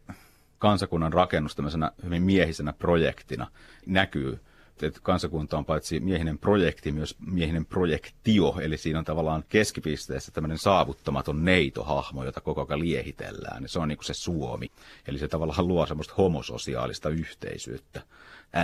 kansakunnan 0.59 1.13
rakennus 1.13 1.57
tämmöisenä 1.57 1.91
hyvin 2.05 2.23
miehisenä 2.23 2.73
projektina 2.73 3.47
näkyy 3.87 4.41
että 4.83 5.01
kansakunta 5.03 5.59
on 5.59 5.65
paitsi 5.65 6.01
miehinen 6.01 6.39
projekti, 6.39 6.93
myös 6.93 7.17
miehinen 7.27 7.67
projektio, 7.67 8.57
eli 8.61 8.77
siinä 8.77 8.99
on 8.99 9.05
tavallaan 9.05 9.45
keskipisteessä 9.49 10.33
tämmöinen 10.33 10.59
saavuttamaton 10.59 11.45
neitohahmo, 11.45 12.25
jota 12.25 12.41
koko 12.41 12.67
ajan 12.69 12.81
liehitellään. 12.81 13.63
Ja 13.63 13.69
se 13.69 13.79
on 13.79 13.89
niin 13.89 13.99
se 14.03 14.15
Suomi. 14.15 14.71
Eli 15.09 15.19
se 15.19 15.29
tavallaan 15.29 15.69
luo 15.69 15.87
semmoista 15.87 16.15
homososiaalista 16.19 17.09
yhteisyyttä 17.09 18.03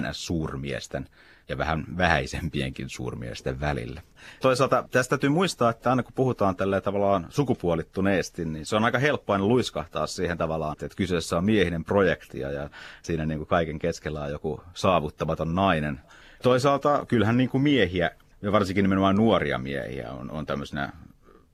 NS-suurmiesten 0.01 1.09
ja 1.53 1.59
vähän 1.59 1.85
vähäisempienkin 1.97 2.89
suurmiesten 2.89 3.61
välillä. 3.61 4.03
Toisaalta 4.41 4.85
tästä 4.91 5.11
täytyy 5.11 5.31
muistaa, 5.31 5.71
että 5.71 5.91
aina 5.91 6.03
kun 6.03 6.13
puhutaan 6.15 6.57
tällä 6.57 6.81
tavallaan 6.81 7.27
sukupuolittuneesti, 7.29 8.45
niin 8.45 8.67
se 8.67 8.77
on 8.77 8.85
aika 8.85 8.99
helppo 8.99 9.33
aina 9.33 9.45
luiskahtaa 9.45 10.07
siihen 10.07 10.39
tavallaan, 10.39 10.73
että 10.73 10.97
kyseessä 10.97 11.39
on 11.39 11.45
miehinen 11.45 11.85
projekti 11.85 12.41
ja 12.41 12.71
siinä 13.03 13.27
niin 13.27 13.39
kuin 13.39 13.49
kaiken 13.49 13.79
keskellä 13.79 14.23
on 14.23 14.31
joku 14.31 14.63
saavuttamaton 14.75 15.55
nainen. 15.55 16.01
Toisaalta 16.43 17.07
kyllähän 17.09 17.37
niin 17.37 17.49
kuin 17.49 17.63
miehiä, 17.63 18.11
ja 18.43 18.53
varsinkin 18.53 18.83
nimenomaan 18.83 19.17
nuoria 19.17 19.59
miehiä, 19.59 20.13
on, 20.13 20.31
on 20.31 20.47
tämmöisenä 20.47 20.93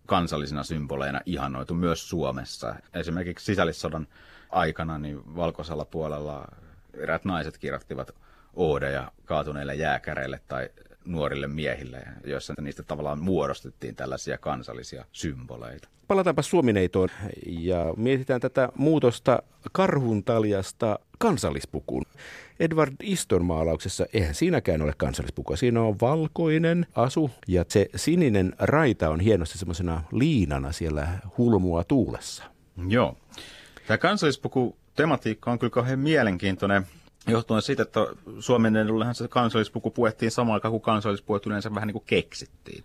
kansallisina 0.06 0.64
symboleina 0.64 1.20
ihanoitu 1.26 1.74
myös 1.74 2.08
Suomessa. 2.08 2.74
Esimerkiksi 2.94 3.46
sisällissodan 3.46 4.06
aikana 4.50 4.98
niin 4.98 5.36
valkoisella 5.36 5.84
puolella 5.84 6.48
eräät 6.94 7.24
naiset 7.24 7.58
kirjoittivat 7.58 8.14
oodeja 8.58 9.12
kaatuneille 9.24 9.74
jääkäreille 9.74 10.40
tai 10.48 10.68
nuorille 11.04 11.46
miehille, 11.46 12.02
joissa 12.24 12.54
niistä 12.60 12.82
tavallaan 12.82 13.18
muodostettiin 13.18 13.96
tällaisia 13.96 14.38
kansallisia 14.38 15.04
symboleita. 15.12 15.88
Palataanpa 16.08 16.42
Suomineitoon 16.42 17.08
ja 17.46 17.94
mietitään 17.96 18.40
tätä 18.40 18.68
muutosta 18.76 19.42
karhun 19.72 20.24
taljasta 20.24 20.98
kansallispukuun. 21.18 22.04
Edward 22.60 22.94
Iston 23.02 23.44
maalauksessa 23.44 24.06
eihän 24.12 24.34
siinäkään 24.34 24.82
ole 24.82 24.92
kansallispukua. 24.96 25.56
Siinä 25.56 25.82
on 25.82 26.00
valkoinen 26.00 26.86
asu 26.94 27.30
ja 27.48 27.64
se 27.68 27.88
sininen 27.96 28.54
raita 28.58 29.10
on 29.10 29.20
hienosti 29.20 29.58
semmoisena 29.58 30.02
liinana 30.12 30.72
siellä 30.72 31.08
hulmua 31.38 31.84
tuulessa. 31.84 32.44
Joo. 32.88 33.16
Tämä 33.86 33.98
kansallispuku 33.98 34.76
tematiikka 34.94 35.50
on 35.50 35.58
kyllä 35.58 35.70
kauhean 35.70 35.98
mielenkiintoinen 35.98 36.86
johtuen 37.28 37.62
siitä, 37.62 37.82
että 37.82 38.00
Suomen 38.38 38.76
edullehan 38.76 39.14
se 39.14 39.28
kansallispuku 39.28 39.90
puettiin 39.90 40.30
samaan 40.30 40.54
aikaan, 40.54 40.72
kun 40.72 40.80
kansallispuet 40.80 41.46
yleensä 41.46 41.74
vähän 41.74 41.86
niin 41.86 41.92
kuin 41.92 42.04
keksittiin. 42.06 42.84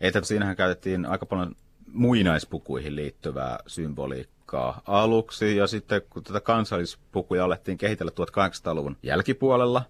Että 0.00 0.24
siinähän 0.24 0.56
käytettiin 0.56 1.06
aika 1.06 1.26
paljon 1.26 1.56
muinaispukuihin 1.92 2.96
liittyvää 2.96 3.58
symboliikkaa 3.66 4.82
aluksi, 4.86 5.56
ja 5.56 5.66
sitten 5.66 6.02
kun 6.10 6.24
tätä 6.24 6.40
kansallispukuja 6.40 7.44
alettiin 7.44 7.78
kehitellä 7.78 8.12
1800-luvun 8.20 8.96
jälkipuolella, 9.02 9.82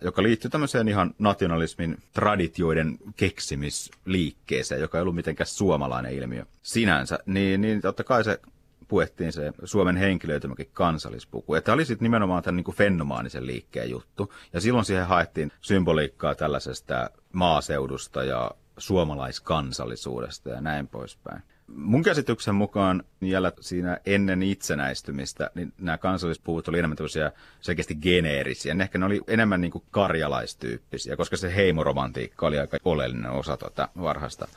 joka 0.00 0.22
liittyy 0.22 0.50
tämmöiseen 0.50 0.88
ihan 0.88 1.14
nationalismin 1.18 1.98
traditioiden 2.12 2.98
keksimisliikkeeseen, 3.16 4.80
joka 4.80 4.98
ei 4.98 5.02
ollut 5.02 5.14
mitenkään 5.14 5.46
suomalainen 5.46 6.12
ilmiö 6.12 6.44
sinänsä, 6.62 7.18
niin, 7.26 7.60
niin 7.60 7.80
totta 7.80 8.04
kai 8.04 8.24
se 8.24 8.40
puettiin 8.92 9.32
se 9.32 9.52
Suomen 9.64 9.96
henkilöitymäkin 9.96 10.70
kansallispuku. 10.72 11.54
Että 11.54 11.72
oli 11.72 11.84
sitten 11.84 12.04
nimenomaan 12.04 12.42
tämän 12.42 12.56
niin 12.56 12.64
kuin 12.64 12.74
fenomaanisen 12.74 13.46
liikkeen 13.46 13.90
juttu. 13.90 14.32
Ja 14.52 14.60
silloin 14.60 14.84
siihen 14.84 15.06
haettiin 15.06 15.52
symboliikkaa 15.60 16.34
tällaisesta 16.34 17.10
maaseudusta 17.32 18.24
ja 18.24 18.50
suomalaiskansallisuudesta 18.78 20.48
ja 20.50 20.60
näin 20.60 20.88
poispäin 20.88 21.42
mun 21.66 22.02
käsityksen 22.02 22.54
mukaan 22.54 23.02
vielä 23.20 23.52
siinä 23.60 23.98
ennen 24.06 24.42
itsenäistymistä, 24.42 25.50
niin 25.54 25.72
nämä 25.78 25.98
kansallispuut 25.98 26.68
oli 26.68 26.78
enemmän 26.78 26.96
tämmöisiä 26.96 27.32
selkeästi 27.60 27.94
geneerisiä. 27.94 28.74
Ne 28.74 28.84
ehkä 28.84 28.98
ne 28.98 29.06
oli 29.06 29.20
enemmän 29.26 29.60
niin 29.60 29.70
kuin 29.70 29.84
karjalaistyyppisiä, 29.90 31.16
koska 31.16 31.36
se 31.36 31.54
heimoromantiikka 31.54 32.46
oli 32.46 32.58
aika 32.58 32.78
oleellinen 32.84 33.30
osa 33.30 33.56
tuota 33.56 33.88
varhaista 34.00 34.48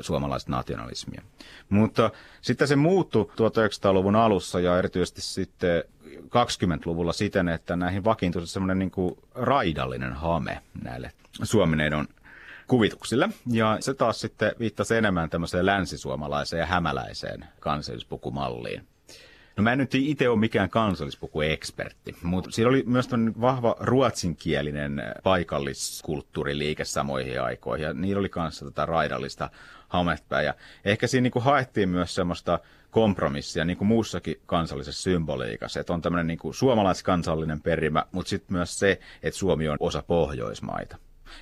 suomalaista 0.00 0.50
nationalismia. 0.50 1.22
Mutta 1.68 2.10
sitten 2.40 2.68
se 2.68 2.76
muuttui 2.76 3.24
1900-luvun 3.24 4.16
alussa 4.16 4.60
ja 4.60 4.78
erityisesti 4.78 5.20
sitten 5.20 5.84
20-luvulla 6.16 7.12
siten, 7.12 7.48
että 7.48 7.76
näihin 7.76 8.04
vakiintui 8.04 8.46
semmoinen 8.46 8.78
niin 8.78 8.90
kuin 8.90 9.18
raidallinen 9.34 10.12
hame 10.12 10.62
näille 10.82 11.12
suomineidon 11.42 12.08
kuvituksille. 12.70 13.28
Ja 13.46 13.76
se 13.80 13.94
taas 13.94 14.20
sitten 14.20 14.52
viittasi 14.58 14.96
enemmän 14.96 15.30
tämmöiseen 15.30 15.66
länsisuomalaiseen 15.66 16.60
ja 16.60 16.66
hämäläiseen 16.66 17.44
kansallispukumalliin. 17.60 18.86
No 19.56 19.62
mä 19.62 19.72
en 19.72 19.78
nyt 19.78 19.94
itse 19.94 20.28
ole 20.28 20.38
mikään 20.38 20.70
kansallispukuekspertti, 20.70 22.16
mutta 22.22 22.50
siinä 22.50 22.68
oli 22.68 22.82
myös 22.86 23.08
vahva 23.40 23.76
ruotsinkielinen 23.80 25.02
paikalliskulttuuriliike 25.22 26.84
samoihin 26.84 27.42
aikoihin, 27.42 27.84
ja 27.84 27.92
niillä 27.92 28.20
oli 28.20 28.28
kanssa 28.28 28.64
tätä 28.64 28.86
raidallista 28.86 29.50
hametta, 29.88 30.42
ja 30.42 30.54
ehkä 30.84 31.06
siinä 31.06 31.22
niin 31.22 31.32
kuin 31.32 31.42
haettiin 31.42 31.88
myös 31.88 32.14
semmoista 32.14 32.58
kompromissia, 32.90 33.64
niin 33.64 33.76
kuin 33.76 33.88
muussakin 33.88 34.40
kansallisessa 34.46 35.02
symboliikassa, 35.02 35.80
että 35.80 35.92
on 35.92 36.02
tämmöinen 36.02 36.26
niin 36.26 36.38
kuin 36.38 36.54
suomalaiskansallinen 36.54 37.60
perimä, 37.60 38.04
mutta 38.12 38.30
sitten 38.30 38.56
myös 38.56 38.78
se, 38.78 39.00
että 39.22 39.38
Suomi 39.38 39.68
on 39.68 39.76
osa 39.80 40.02
Pohjoismaita. 40.02 40.96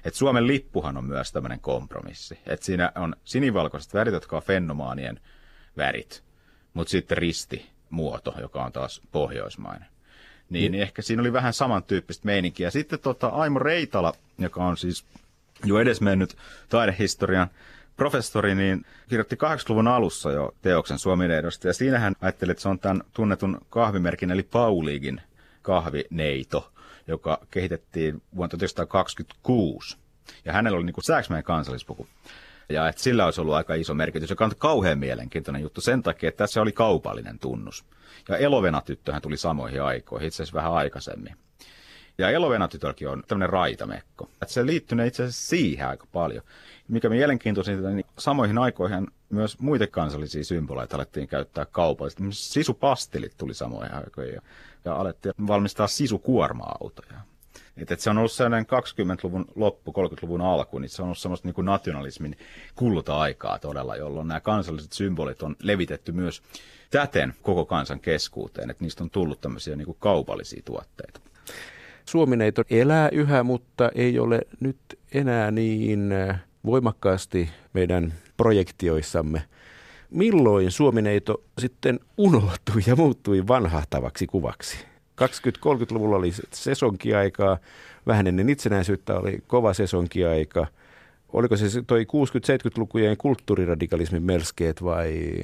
Et 0.04 0.14
Suomen 0.14 0.47
lippuhan 0.47 0.97
on 0.97 1.04
myös 1.04 1.33
tämmöinen 1.33 1.61
kompromissi. 1.61 2.38
Et 2.47 2.62
siinä 2.62 2.92
on 2.95 3.16
sinivalkoiset 3.25 3.95
värit, 3.95 4.14
jotka 4.14 4.37
on 4.37 4.42
fennomaanien 4.42 5.21
värit, 5.76 6.25
mutta 6.75 6.90
sitten 6.90 7.18
ristimuoto, 7.18 8.35
joka 8.40 8.64
on 8.64 8.73
taas 8.73 9.00
pohjoismainen. 9.12 9.88
Niin, 10.50 10.73
niin 10.73 10.83
ehkä 10.83 11.02
siinä 11.02 11.21
oli 11.21 11.33
vähän 11.33 11.52
samantyyppistä 11.52 12.26
meininkiä. 12.26 12.71
Sitten 12.71 12.99
tota, 12.99 13.26
Aimo 13.28 13.59
Reitala, 13.59 14.12
joka 14.38 14.64
on 14.64 14.76
siis 14.76 15.04
jo 15.64 15.78
edesmennyt 15.78 16.37
taidehistorian 16.68 17.49
professori, 17.97 18.54
niin 18.54 18.87
kirjoitti 19.09 19.37
80-luvun 19.37 19.88
alussa 19.88 20.33
jo 20.33 20.54
teoksen 20.62 20.99
Suomineidosta, 20.99 21.66
ja 21.66 21.73
siinä 21.73 21.99
hän 21.99 22.14
ajatteli, 22.21 22.50
että 22.50 22.62
se 22.62 22.68
on 22.68 22.78
tämän 22.78 23.02
tunnetun 23.12 23.61
kahvimerkin, 23.71 24.30
eli 24.30 24.42
Pauliigin 24.42 25.21
kahvineito, 25.62 26.73
joka 27.08 27.46
kehitettiin 27.50 28.22
vuonna 28.36 28.48
1926. 28.48 29.96
Ja 30.44 30.52
hänellä 30.52 30.76
oli 30.76 30.86
niin 30.86 30.94
kuin 30.94 31.42
kansallispuku. 31.44 32.08
Ja 32.68 32.88
että 32.88 33.02
sillä 33.02 33.24
olisi 33.24 33.40
ollut 33.40 33.54
aika 33.54 33.74
iso 33.74 33.94
merkitys, 33.94 34.30
joka 34.30 34.44
on 34.44 34.52
kauhean 34.58 34.98
mielenkiintoinen 34.98 35.62
juttu 35.62 35.80
sen 35.80 36.02
takia, 36.02 36.28
että 36.28 36.38
tässä 36.38 36.62
oli 36.62 36.72
kaupallinen 36.72 37.38
tunnus. 37.38 37.84
Ja 38.28 38.36
Elovena-tyttöhän 38.36 39.22
tuli 39.22 39.36
samoihin 39.36 39.82
aikoihin, 39.82 40.28
itse 40.28 40.42
asiassa 40.42 40.56
vähän 40.56 40.72
aikaisemmin. 40.72 41.36
Ja 42.18 42.30
Elovena-tytölläkin 42.30 43.08
on 43.08 43.22
tämmöinen 43.28 43.50
raitamekko. 43.50 44.28
Että 44.42 44.54
se 44.54 44.66
liittyy 44.66 45.06
itse 45.06 45.22
asiassa 45.22 45.48
siihen 45.48 45.88
aika 45.88 46.06
paljon. 46.12 46.44
Mikä 46.88 47.09
mielenkiintoisinta, 47.09 47.88
niin 47.88 48.07
samoihin 48.18 48.59
aikoihin 48.59 49.07
myös 49.30 49.59
muita 49.59 49.87
kansallisia 49.87 50.45
symboleita 50.45 50.97
alettiin 50.97 51.28
käyttää 51.28 51.66
kaupallisesti. 51.71 52.23
Sisupastilit 52.30 53.33
tuli 53.37 53.54
samoihin 53.54 53.95
aikoihin 53.95 54.35
ja, 54.35 54.42
ja 54.85 54.95
alettiin 54.95 55.35
valmistaa 55.47 55.87
sisukuorma-autoja. 55.87 57.21
Et, 57.76 57.92
et 57.92 58.00
se 58.00 58.11
on 58.11 58.18
ollut 58.18 58.33
sellainen 58.33 58.66
20-luvun 58.66 59.45
loppu, 59.54 59.92
30-luvun 59.92 60.40
alku, 60.40 60.78
niin 60.78 60.88
se 60.88 61.02
on 61.02 61.07
ollut 61.07 61.18
semmoista 61.18 61.49
niin 61.49 61.54
kuin 61.54 61.64
nationalismin 61.64 62.38
kulta-aikaa 62.75 63.59
todella, 63.59 63.97
jolloin 63.97 64.28
nämä 64.28 64.40
kansalliset 64.40 64.92
symbolit 64.92 65.42
on 65.42 65.57
levitetty 65.62 66.12
myös 66.12 66.42
täten 66.90 67.35
koko 67.42 67.64
kansan 67.64 68.00
keskuuteen, 68.00 68.71
että 68.71 68.85
niistä 68.85 69.04
on 69.04 69.11
tullut 69.11 69.40
tämmöisiä 69.40 69.76
niin 69.76 69.87
kuin 69.87 69.97
kaupallisia 70.00 70.62
tuotteita. 70.64 71.21
Suomineito 72.04 72.62
elää 72.71 73.09
yhä, 73.12 73.42
mutta 73.42 73.90
ei 73.95 74.18
ole 74.18 74.40
nyt 74.61 74.76
enää 75.12 75.50
niin 75.50 76.14
voimakkaasti 76.66 77.48
meidän 77.72 78.14
projektioissamme. 78.36 79.42
Milloin 80.10 80.70
Suomineito 80.70 81.42
sitten 81.58 82.00
unohtui 82.16 82.82
ja 82.86 82.96
muuttui 82.96 83.46
vanhahtavaksi 83.46 84.26
kuvaksi? 84.26 84.76
20-30-luvulla 85.20 86.16
oli 86.16 86.32
sesonkiaikaa, 86.52 87.58
vähän 88.06 88.26
ennen 88.26 88.50
itsenäisyyttä 88.50 89.18
oli 89.18 89.38
kova 89.46 89.74
sesonkiaika. 89.74 90.66
Oliko 91.32 91.56
se 91.56 91.82
toi 91.86 92.04
60-70-lukujen 92.04 93.16
kulttuuriradikalismin 93.16 94.22
melskeet 94.22 94.84
vai 94.84 95.34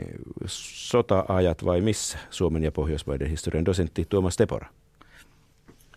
sota-ajat 0.46 1.64
vai 1.64 1.80
missä 1.80 2.18
Suomen 2.30 2.62
ja 2.62 2.72
Pohjoismaiden 2.72 3.30
historian 3.30 3.64
dosentti 3.64 4.06
Tuomas 4.08 4.36
Tepora? 4.36 4.68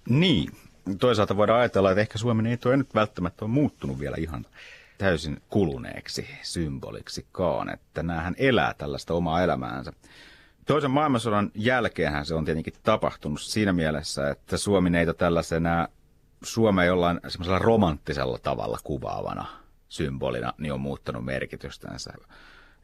Niin, 0.09 0.51
toisaalta 0.99 1.37
voidaan 1.37 1.59
ajatella, 1.59 1.91
että 1.91 2.01
ehkä 2.01 2.17
Suomen 2.17 2.45
ei 2.45 2.57
nyt 2.77 2.95
välttämättä 2.95 3.45
ole 3.45 3.51
muuttunut 3.51 3.99
vielä 3.99 4.15
ihan 4.19 4.45
täysin 4.97 5.41
kuluneeksi 5.49 6.27
symboliksikaan, 6.41 7.69
että 7.73 8.03
näähän 8.03 8.35
elää 8.37 8.73
tällaista 8.77 9.13
omaa 9.13 9.43
elämäänsä. 9.43 9.93
Toisen 10.65 10.91
maailmansodan 10.91 11.51
jälkeenhän 11.55 12.25
se 12.25 12.35
on 12.35 12.45
tietenkin 12.45 12.73
tapahtunut 12.83 13.41
siinä 13.41 13.73
mielessä, 13.73 14.29
että 14.29 14.57
Suomi 14.57 14.89
neitä 14.89 15.13
tällaisena 15.13 15.87
Suomea 16.43 16.85
jollain 16.85 17.19
semmoisella 17.27 17.59
romanttisella 17.59 18.37
tavalla 18.37 18.77
kuvaavana 18.83 19.45
symbolina 19.89 20.53
niin 20.57 20.73
on 20.73 20.81
muuttanut 20.81 21.25
merkitystänsä. 21.25 22.13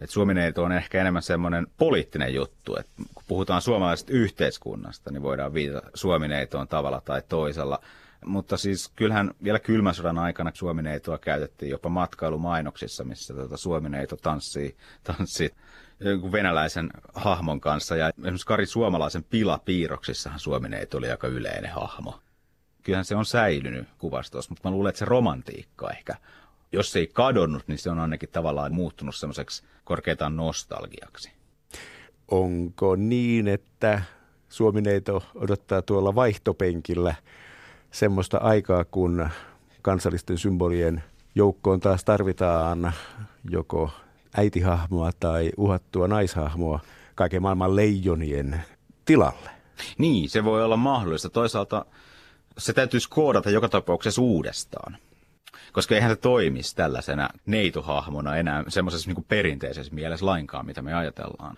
Et 0.02 0.10
Suomineito 0.10 0.64
on 0.64 0.72
ehkä 0.72 1.02
enemmän 1.02 1.22
semmoinen 1.22 1.68
poliittinen 1.78 2.34
juttu, 2.34 2.76
että 2.76 2.92
kun 3.16 3.24
puhutaan 3.28 3.62
suomalaisesta 3.62 4.14
yhteiskunnasta, 4.14 5.12
niin 5.12 5.24
voidaan 5.24 5.54
viitata 5.54 5.90
Suomineitoon 5.94 6.68
tavalla 6.68 7.02
tai 7.02 7.22
toisella. 7.30 7.80
Mutta 8.26 8.58
siis 8.58 8.92
kyllähän 8.96 9.32
vielä 9.44 9.60
kylmän 9.60 9.96
sodan 9.96 10.18
aikana 10.18 10.52
Suomineitoa 10.54 11.18
käytettiin 11.18 11.70
jopa 11.70 11.90
matkailumainoksissa, 11.90 13.04
missä 13.04 13.34
tuota 13.34 13.58
Suomineito 13.58 14.18
tanssii, 14.18 14.78
tanssii 15.04 15.50
jonkun 16.00 16.32
venäläisen 16.32 16.90
hahmon 17.14 17.62
kanssa. 17.62 17.96
Ja 17.96 18.10
esimerkiksi 18.10 18.48
Kari 18.48 18.66
Suomalaisen 18.66 19.24
pilapiirroksissahan 19.24 20.40
Suomineito 20.40 20.98
oli 20.98 21.12
aika 21.12 21.28
yleinen 21.28 21.72
hahmo. 21.72 22.20
Kyllähän 22.84 23.06
se 23.06 23.16
on 23.16 23.26
säilynyt 23.26 23.88
kuvastossa, 23.98 24.52
mutta 24.52 24.70
mä 24.70 24.72
luulen, 24.76 24.90
että 24.90 25.00
se 25.00 25.06
romantiikka 25.06 25.92
ehkä 25.92 26.16
jos 26.74 26.92
se 26.92 27.00
ei 27.00 27.08
kadonnut, 27.08 27.68
niin 27.68 27.78
se 27.78 27.90
on 27.90 28.00
ainakin 28.00 28.30
tavallaan 28.30 28.74
muuttunut 28.74 29.16
semmoiseksi 29.16 29.64
korkeintaan 29.84 30.36
nostalgiaksi. 30.36 31.32
Onko 32.32 32.96
niin, 32.96 33.48
että 33.48 34.02
Suomineito 34.50 35.24
odottaa 35.36 35.82
tuolla 35.82 36.16
vaihtopenkillä 36.16 37.16
semmoista 37.94 38.38
aikaa, 38.38 38.84
kun 38.84 39.30
kansallisten 39.82 40.38
symbolien 40.38 41.04
joukkoon 41.36 41.80
taas 41.80 42.04
tarvitaan 42.04 42.94
joko 43.50 43.92
äitihahmoa 44.38 45.12
tai 45.20 45.52
uhattua 45.58 46.08
naishahmoa 46.08 46.80
kaiken 47.16 47.42
maailman 47.42 47.76
leijonien 47.76 48.62
tilalle? 49.06 49.50
Niin, 49.98 50.30
se 50.30 50.44
voi 50.44 50.64
olla 50.64 50.78
mahdollista. 50.78 51.30
Toisaalta 51.30 51.86
se 52.58 52.74
täytyisi 52.74 53.10
koodata 53.10 53.50
joka 53.50 53.70
tapauksessa 53.70 54.22
uudestaan 54.22 54.98
koska 55.74 55.96
eihän 55.96 56.12
se 56.12 56.16
toimisi 56.16 56.76
tällaisena 56.76 57.30
neitohahmona 57.46 58.38
enää 58.38 58.64
semmoisessa 58.68 59.12
niin 59.12 59.26
perinteisessä 59.28 59.96
mielessä 59.96 60.26
lainkaan, 60.26 60.66
mitä 60.66 60.82
me 60.82 60.94
ajatellaan. 60.94 61.58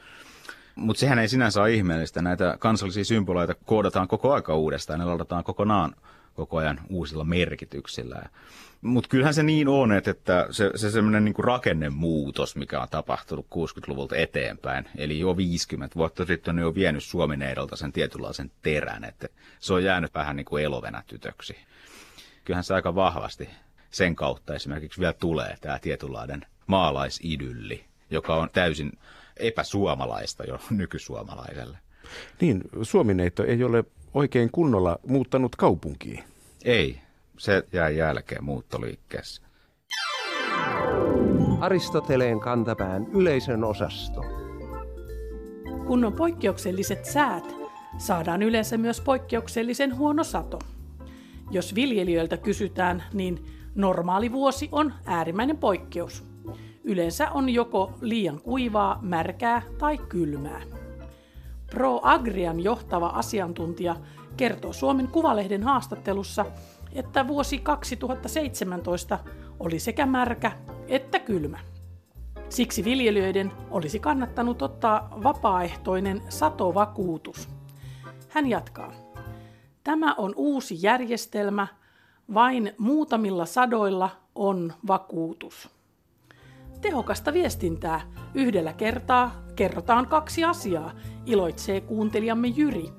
Mutta 0.76 1.00
sehän 1.00 1.20
ei 1.20 1.28
sinänsä 1.28 1.62
ole 1.62 1.74
ihmeellistä. 1.74 2.22
Näitä 2.22 2.56
kansallisia 2.60 3.06
symboleita 3.06 3.56
koodataan 3.66 4.08
koko 4.08 4.34
aika 4.34 4.56
uudestaan 4.56 5.00
ja 5.00 5.06
ne 5.06 5.12
ladataan 5.12 5.44
kokonaan 5.44 5.96
koko 6.36 6.58
ajan 6.58 6.80
uusilla 6.90 7.24
merkityksillä. 7.24 8.24
Mutta 8.82 9.10
kyllähän 9.10 9.34
se 9.34 9.44
niin 9.44 9.68
on, 9.68 9.92
että 9.92 10.48
se, 10.52 10.72
se 10.76 10.92
semmoinen 10.92 11.26
niin 11.26 11.36
rakennemuutos, 11.38 12.56
mikä 12.56 12.82
on 12.82 12.88
tapahtunut 12.92 13.46
60-luvulta 13.46 14.16
eteenpäin, 14.16 14.86
eli 14.98 15.20
jo 15.20 15.38
50 15.38 15.96
vuotta 15.96 16.26
sitten 16.26 16.56
on 16.56 16.62
jo 16.62 16.76
vienyt 16.76 17.04
Suomen 17.04 17.42
eidolta 17.42 17.76
sen 17.76 17.92
tietynlaisen 17.92 18.52
terän, 18.62 19.04
että 19.04 19.28
se 19.60 19.74
on 19.74 19.84
jäänyt 19.84 20.14
vähän 20.14 20.36
niin 20.36 20.46
kuin 20.46 20.64
elovenätytöksi. 20.64 21.56
Kyllähän 22.46 22.64
se 22.64 22.74
aika 22.74 22.96
vahvasti 22.96 23.50
sen 23.92 24.16
kautta 24.16 24.56
esimerkiksi 24.56 25.00
vielä 25.00 25.14
tulee 25.14 25.58
tämä 25.62 25.80
tietynlainen 25.80 26.46
maalaisidylli, 26.68 27.86
joka 28.10 28.36
on 28.36 28.50
täysin 28.54 28.92
epäsuomalaista 29.38 30.44
jo 30.44 30.60
nykysuomalaiselle. 30.70 31.78
Niin, 32.42 32.62
Suomineito 32.82 33.44
ei 33.44 33.64
ole 33.64 33.84
oikein 34.16 34.50
kunnolla 34.52 35.00
muuttanut 35.08 35.56
kaupunkiin. 35.56 36.24
Ei, 36.66 37.02
se 37.38 37.64
jää 37.74 37.90
jälkeen 37.90 38.44
muuttoliikkeessä. 38.44 39.42
Aristoteleen 41.60 42.40
kantapään 42.40 43.08
yleisön 43.14 43.64
osasto. 43.64 44.22
Kun 45.88 46.06
on 46.06 46.14
poikkeukselliset 46.14 47.06
säät, 47.06 47.56
saadaan 47.98 48.44
yleensä 48.44 48.78
myös 48.78 49.02
poikkeuksellisen 49.02 49.98
huono 49.98 50.24
sato. 50.24 50.60
Jos 51.52 51.76
viljelijöiltä 51.76 52.38
kysytään, 52.38 53.04
niin 53.14 53.46
Normaali 53.76 54.32
vuosi 54.32 54.70
on 54.72 54.94
äärimmäinen 55.06 55.58
poikkeus. 55.58 56.24
Yleensä 56.84 57.32
on 57.32 57.50
joko 57.50 57.94
liian 58.02 58.42
kuivaa, 58.42 59.00
märkää 59.02 59.62
tai 59.78 59.98
kylmää. 59.98 60.62
Pro 61.72 62.00
Agrian 62.04 62.60
johtava 62.60 63.08
asiantuntija 63.08 63.96
kertoo 64.38 64.74
Suomen 64.74 65.08
Kuvalehden 65.08 65.64
haastattelussa, 65.64 66.46
että 66.94 67.28
vuosi 67.28 67.60
2017 67.60 69.20
oli 69.60 69.80
sekä 69.80 70.06
märkä 70.06 70.52
että 70.88 71.20
kylmä. 71.20 71.60
Siksi 72.50 72.84
viljelijöiden 72.84 73.52
olisi 73.72 74.00
kannattanut 74.00 74.62
ottaa 74.62 75.10
vapaaehtoinen 75.24 76.22
satovakuutus. 76.30 77.50
Hän 78.30 78.48
jatkaa. 78.48 78.94
Tämä 79.84 80.14
on 80.14 80.34
uusi 80.36 80.78
järjestelmä, 80.82 81.68
vain 82.34 82.74
muutamilla 82.78 83.46
sadoilla 83.46 84.10
on 84.36 84.74
vakuutus. 84.88 85.75
Tehokasta 86.86 87.34
viestintää 87.34 88.02
yhdellä 88.34 88.74
kertaa 88.74 89.32
kerrotaan 89.56 90.08
kaksi 90.08 90.44
asiaa, 90.44 90.92
iloitsee 91.26 91.82
kuuntelijamme 91.82 92.48
Jyri 92.48 92.90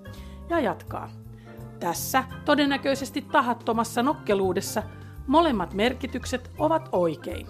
ja 0.49 0.61
jatkaa. 0.61 1.11
Tässä 1.81 2.25
todennäköisesti 2.44 3.22
tahattomassa 3.22 4.03
nokkeluudessa 4.03 4.83
molemmat 5.27 5.75
merkitykset 5.75 6.51
ovat 6.59 6.88
oikein. 6.92 7.46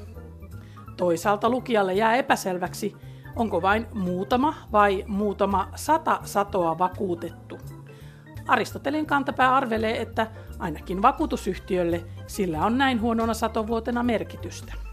Toisaalta 0.97 1.51
lukijalle 1.51 1.95
jää 1.95 2.17
epäselväksi, 2.17 2.97
onko 3.37 3.63
vain 3.63 3.87
muutama 3.93 4.55
vai 4.73 5.05
muutama 5.07 5.69
sata 5.75 6.21
satoa 6.25 6.79
vakuutettu. 6.79 7.59
Aristotelin 8.47 9.07
kantapää 9.07 9.55
arvelee, 9.55 10.01
että 10.03 10.27
ainakin 10.59 11.03
vakuutusyhtiölle 11.03 12.05
sillä 12.27 12.67
on 12.67 12.79
näin 12.79 13.01
huonona 13.01 13.35
satovuotena 13.35 14.03
merkitystä. 14.03 14.86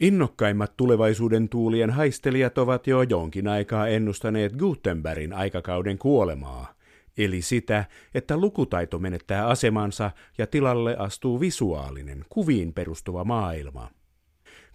Innokkaimmat 0.00 0.76
tulevaisuuden 0.76 1.48
tuulien 1.48 1.90
haistelijat 1.90 2.58
ovat 2.58 2.86
jo 2.86 3.02
jonkin 3.02 3.48
aikaa 3.48 3.88
ennustaneet 3.88 4.52
Gutenbergin 4.56 5.32
aikakauden 5.32 5.98
kuolemaa, 5.98 6.74
eli 7.18 7.42
sitä, 7.42 7.84
että 8.14 8.36
lukutaito 8.36 8.98
menettää 8.98 9.46
asemansa 9.46 10.10
ja 10.38 10.46
tilalle 10.46 10.96
astuu 10.98 11.40
visuaalinen, 11.40 12.24
kuviin 12.28 12.72
perustuva 12.72 13.24
maailma. 13.24 13.90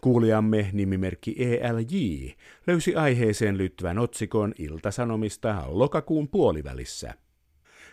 Kuulijamme 0.01 0.69
nimimerkki 0.73 1.35
ELJ 1.37 2.29
löysi 2.67 2.95
aiheeseen 2.95 3.57
liittyvän 3.57 3.99
otsikon 3.99 4.53
Iltasanomista 4.57 5.63
lokakuun 5.67 6.27
puolivälissä. 6.27 7.13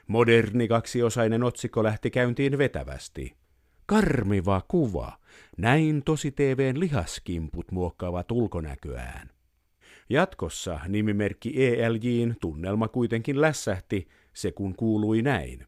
Moderni 0.07 0.69
kaksiosainen 0.69 1.43
otsikko 1.43 1.83
lähti 1.83 2.11
käyntiin 2.11 2.59
vetävästi. 2.59 3.35
Karmiva 3.89 4.63
kuva. 4.69 5.13
Näin 5.59 6.03
tosi 6.05 6.31
TVn 6.31 6.81
lihaskimput 6.81 7.73
muokkaavat 7.73 8.31
ulkonäköään. 8.31 9.31
Jatkossa 10.11 10.81
nimimerkki 10.89 11.53
ELJin 11.67 12.37
tunnelma 12.41 12.89
kuitenkin 12.89 13.41
lässähti, 13.41 14.09
se 14.33 14.53
kun 14.53 14.75
kuului 14.75 15.23
näin. 15.23 15.67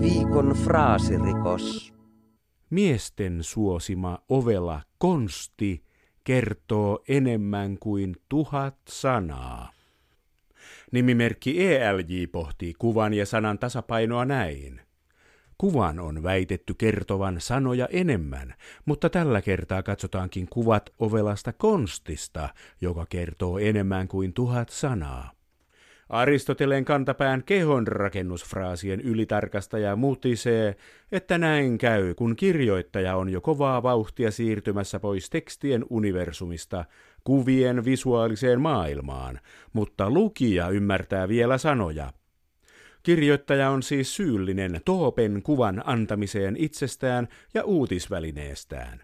Viikon 0.00 0.56
fraasirikos. 0.64 1.94
Miesten 2.70 3.42
suosima 3.42 4.18
ovela 4.28 4.82
konsti 4.98 5.84
kertoo 6.24 7.02
enemmän 7.08 7.78
kuin 7.78 8.16
tuhat 8.28 8.76
sanaa. 8.88 9.72
Nimimerkki 10.92 11.66
ELJ 11.66 12.26
pohtii 12.32 12.74
kuvan 12.78 13.14
ja 13.14 13.26
sanan 13.26 13.58
tasapainoa 13.58 14.24
näin. 14.24 14.85
Kuvan 15.58 15.98
on 15.98 16.22
väitetty 16.22 16.74
kertovan 16.74 17.40
sanoja 17.40 17.88
enemmän, 17.90 18.54
mutta 18.84 19.10
tällä 19.10 19.42
kertaa 19.42 19.82
katsotaankin 19.82 20.46
kuvat 20.50 20.90
ovelasta 20.98 21.52
konstista, 21.52 22.48
joka 22.80 23.06
kertoo 23.08 23.58
enemmän 23.58 24.08
kuin 24.08 24.32
tuhat 24.32 24.68
sanaa. 24.68 25.30
Aristoteleen 26.08 26.84
kantapään 26.84 27.44
kehonrakennusfraasien 27.44 29.00
ylitarkastaja 29.00 29.96
mutisee, 29.96 30.76
että 31.12 31.38
näin 31.38 31.78
käy, 31.78 32.14
kun 32.14 32.36
kirjoittaja 32.36 33.16
on 33.16 33.28
jo 33.28 33.40
kovaa 33.40 33.82
vauhtia 33.82 34.30
siirtymässä 34.30 35.00
pois 35.00 35.30
tekstien 35.30 35.84
universumista 35.90 36.84
kuvien 37.24 37.84
visuaaliseen 37.84 38.60
maailmaan, 38.60 39.40
mutta 39.72 40.10
lukija 40.10 40.68
ymmärtää 40.68 41.28
vielä 41.28 41.58
sanoja. 41.58 42.12
Kirjoittaja 43.06 43.70
on 43.70 43.82
siis 43.82 44.16
syyllinen 44.16 44.80
Toopen 44.84 45.42
kuvan 45.42 45.82
antamiseen 45.84 46.56
itsestään 46.58 47.28
ja 47.54 47.64
uutisvälineestään. 47.64 49.00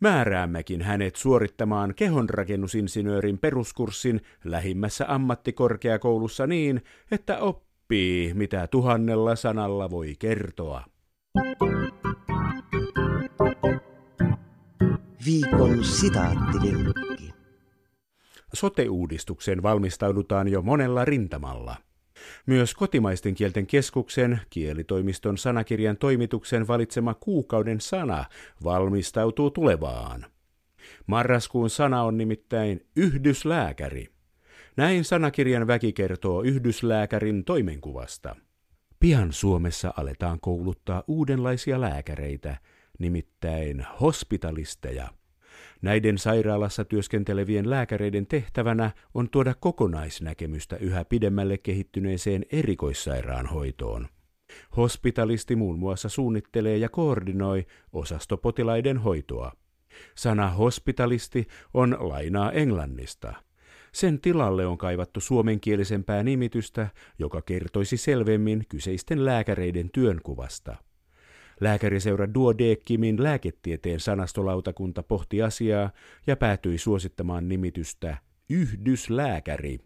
Määräämmekin 0.00 0.82
hänet 0.82 1.16
suorittamaan 1.16 1.94
kehonrakennusinsinöörin 1.94 3.38
peruskurssin 3.38 4.20
lähimmässä 4.44 5.04
ammattikorkeakoulussa 5.08 6.46
niin, 6.46 6.82
että 7.10 7.38
oppii, 7.38 8.34
mitä 8.34 8.66
tuhannella 8.66 9.36
sanalla 9.36 9.90
voi 9.90 10.14
kertoa. 10.18 10.84
Viikon 15.26 15.84
sitaattivinkki. 15.84 17.34
Sote-uudistukseen 18.54 19.62
valmistaudutaan 19.62 20.48
jo 20.48 20.62
monella 20.62 21.04
rintamalla– 21.04 21.76
myös 22.46 22.74
kotimaisten 22.74 23.34
kielten 23.34 23.66
keskuksen 23.66 24.40
kielitoimiston 24.50 25.38
sanakirjan 25.38 25.96
toimituksen 25.96 26.68
valitsema 26.68 27.14
kuukauden 27.14 27.80
sana 27.80 28.24
valmistautuu 28.64 29.50
tulevaan. 29.50 30.26
Marraskuun 31.06 31.70
sana 31.70 32.02
on 32.02 32.18
nimittäin 32.18 32.86
yhdyslääkäri. 32.96 34.08
Näin 34.76 35.04
sanakirjan 35.04 35.66
väki 35.66 35.92
kertoo 35.92 36.42
yhdyslääkärin 36.42 37.44
toimenkuvasta. 37.44 38.36
Pian 39.00 39.32
Suomessa 39.32 39.94
aletaan 39.96 40.40
kouluttaa 40.40 41.04
uudenlaisia 41.06 41.80
lääkäreitä, 41.80 42.56
nimittäin 42.98 43.86
hospitalisteja– 44.00 45.08
Näiden 45.82 46.18
sairaalassa 46.18 46.84
työskentelevien 46.84 47.70
lääkäreiden 47.70 48.26
tehtävänä 48.26 48.90
on 49.14 49.30
tuoda 49.30 49.54
kokonaisnäkemystä 49.54 50.76
yhä 50.76 51.04
pidemmälle 51.04 51.58
kehittyneeseen 51.58 52.44
erikoissairaanhoitoon. 52.52 54.08
Hospitalisti 54.76 55.56
muun 55.56 55.78
muassa 55.78 56.08
suunnittelee 56.08 56.76
ja 56.76 56.88
koordinoi 56.88 57.66
osastopotilaiden 57.92 58.98
hoitoa. 58.98 59.52
Sana 60.14 60.50
hospitalisti 60.50 61.46
on 61.74 61.96
lainaa 62.00 62.52
englannista. 62.52 63.34
Sen 63.92 64.20
tilalle 64.20 64.66
on 64.66 64.78
kaivattu 64.78 65.20
suomenkielisempää 65.20 66.22
nimitystä, 66.22 66.88
joka 67.18 67.42
kertoisi 67.42 67.96
selvemmin 67.96 68.64
kyseisten 68.68 69.24
lääkäreiden 69.24 69.90
työnkuvasta. 69.90 70.76
Lääkäriseura 71.60 72.34
Duodeckimin 72.34 73.22
lääketieteen 73.22 74.00
sanastolautakunta 74.00 75.02
pohti 75.02 75.42
asiaa 75.42 75.90
ja 76.26 76.36
päätyi 76.36 76.78
suosittamaan 76.78 77.48
nimitystä 77.48 78.16
yhdyslääkäri. 78.50 79.78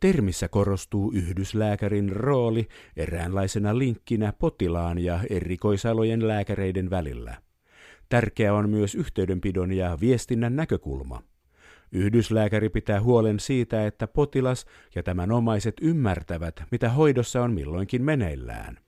Termissä 0.00 0.48
korostuu 0.48 1.12
yhdyslääkärin 1.14 2.12
rooli 2.12 2.68
eräänlaisena 2.96 3.78
linkkinä 3.78 4.32
potilaan 4.32 4.98
ja 4.98 5.20
erikoisalojen 5.30 6.28
lääkäreiden 6.28 6.90
välillä. 6.90 7.36
Tärkeä 8.08 8.54
on 8.54 8.70
myös 8.70 8.94
yhteydenpidon 8.94 9.72
ja 9.72 9.98
viestinnän 10.00 10.56
näkökulma. 10.56 11.22
Yhdyslääkäri 11.92 12.68
pitää 12.68 13.00
huolen 13.00 13.40
siitä, 13.40 13.86
että 13.86 14.06
potilas 14.06 14.66
ja 14.94 15.02
tämän 15.02 15.32
omaiset 15.32 15.74
ymmärtävät, 15.82 16.62
mitä 16.70 16.88
hoidossa 16.88 17.42
on 17.42 17.52
milloinkin 17.52 18.02
meneillään. 18.02 18.78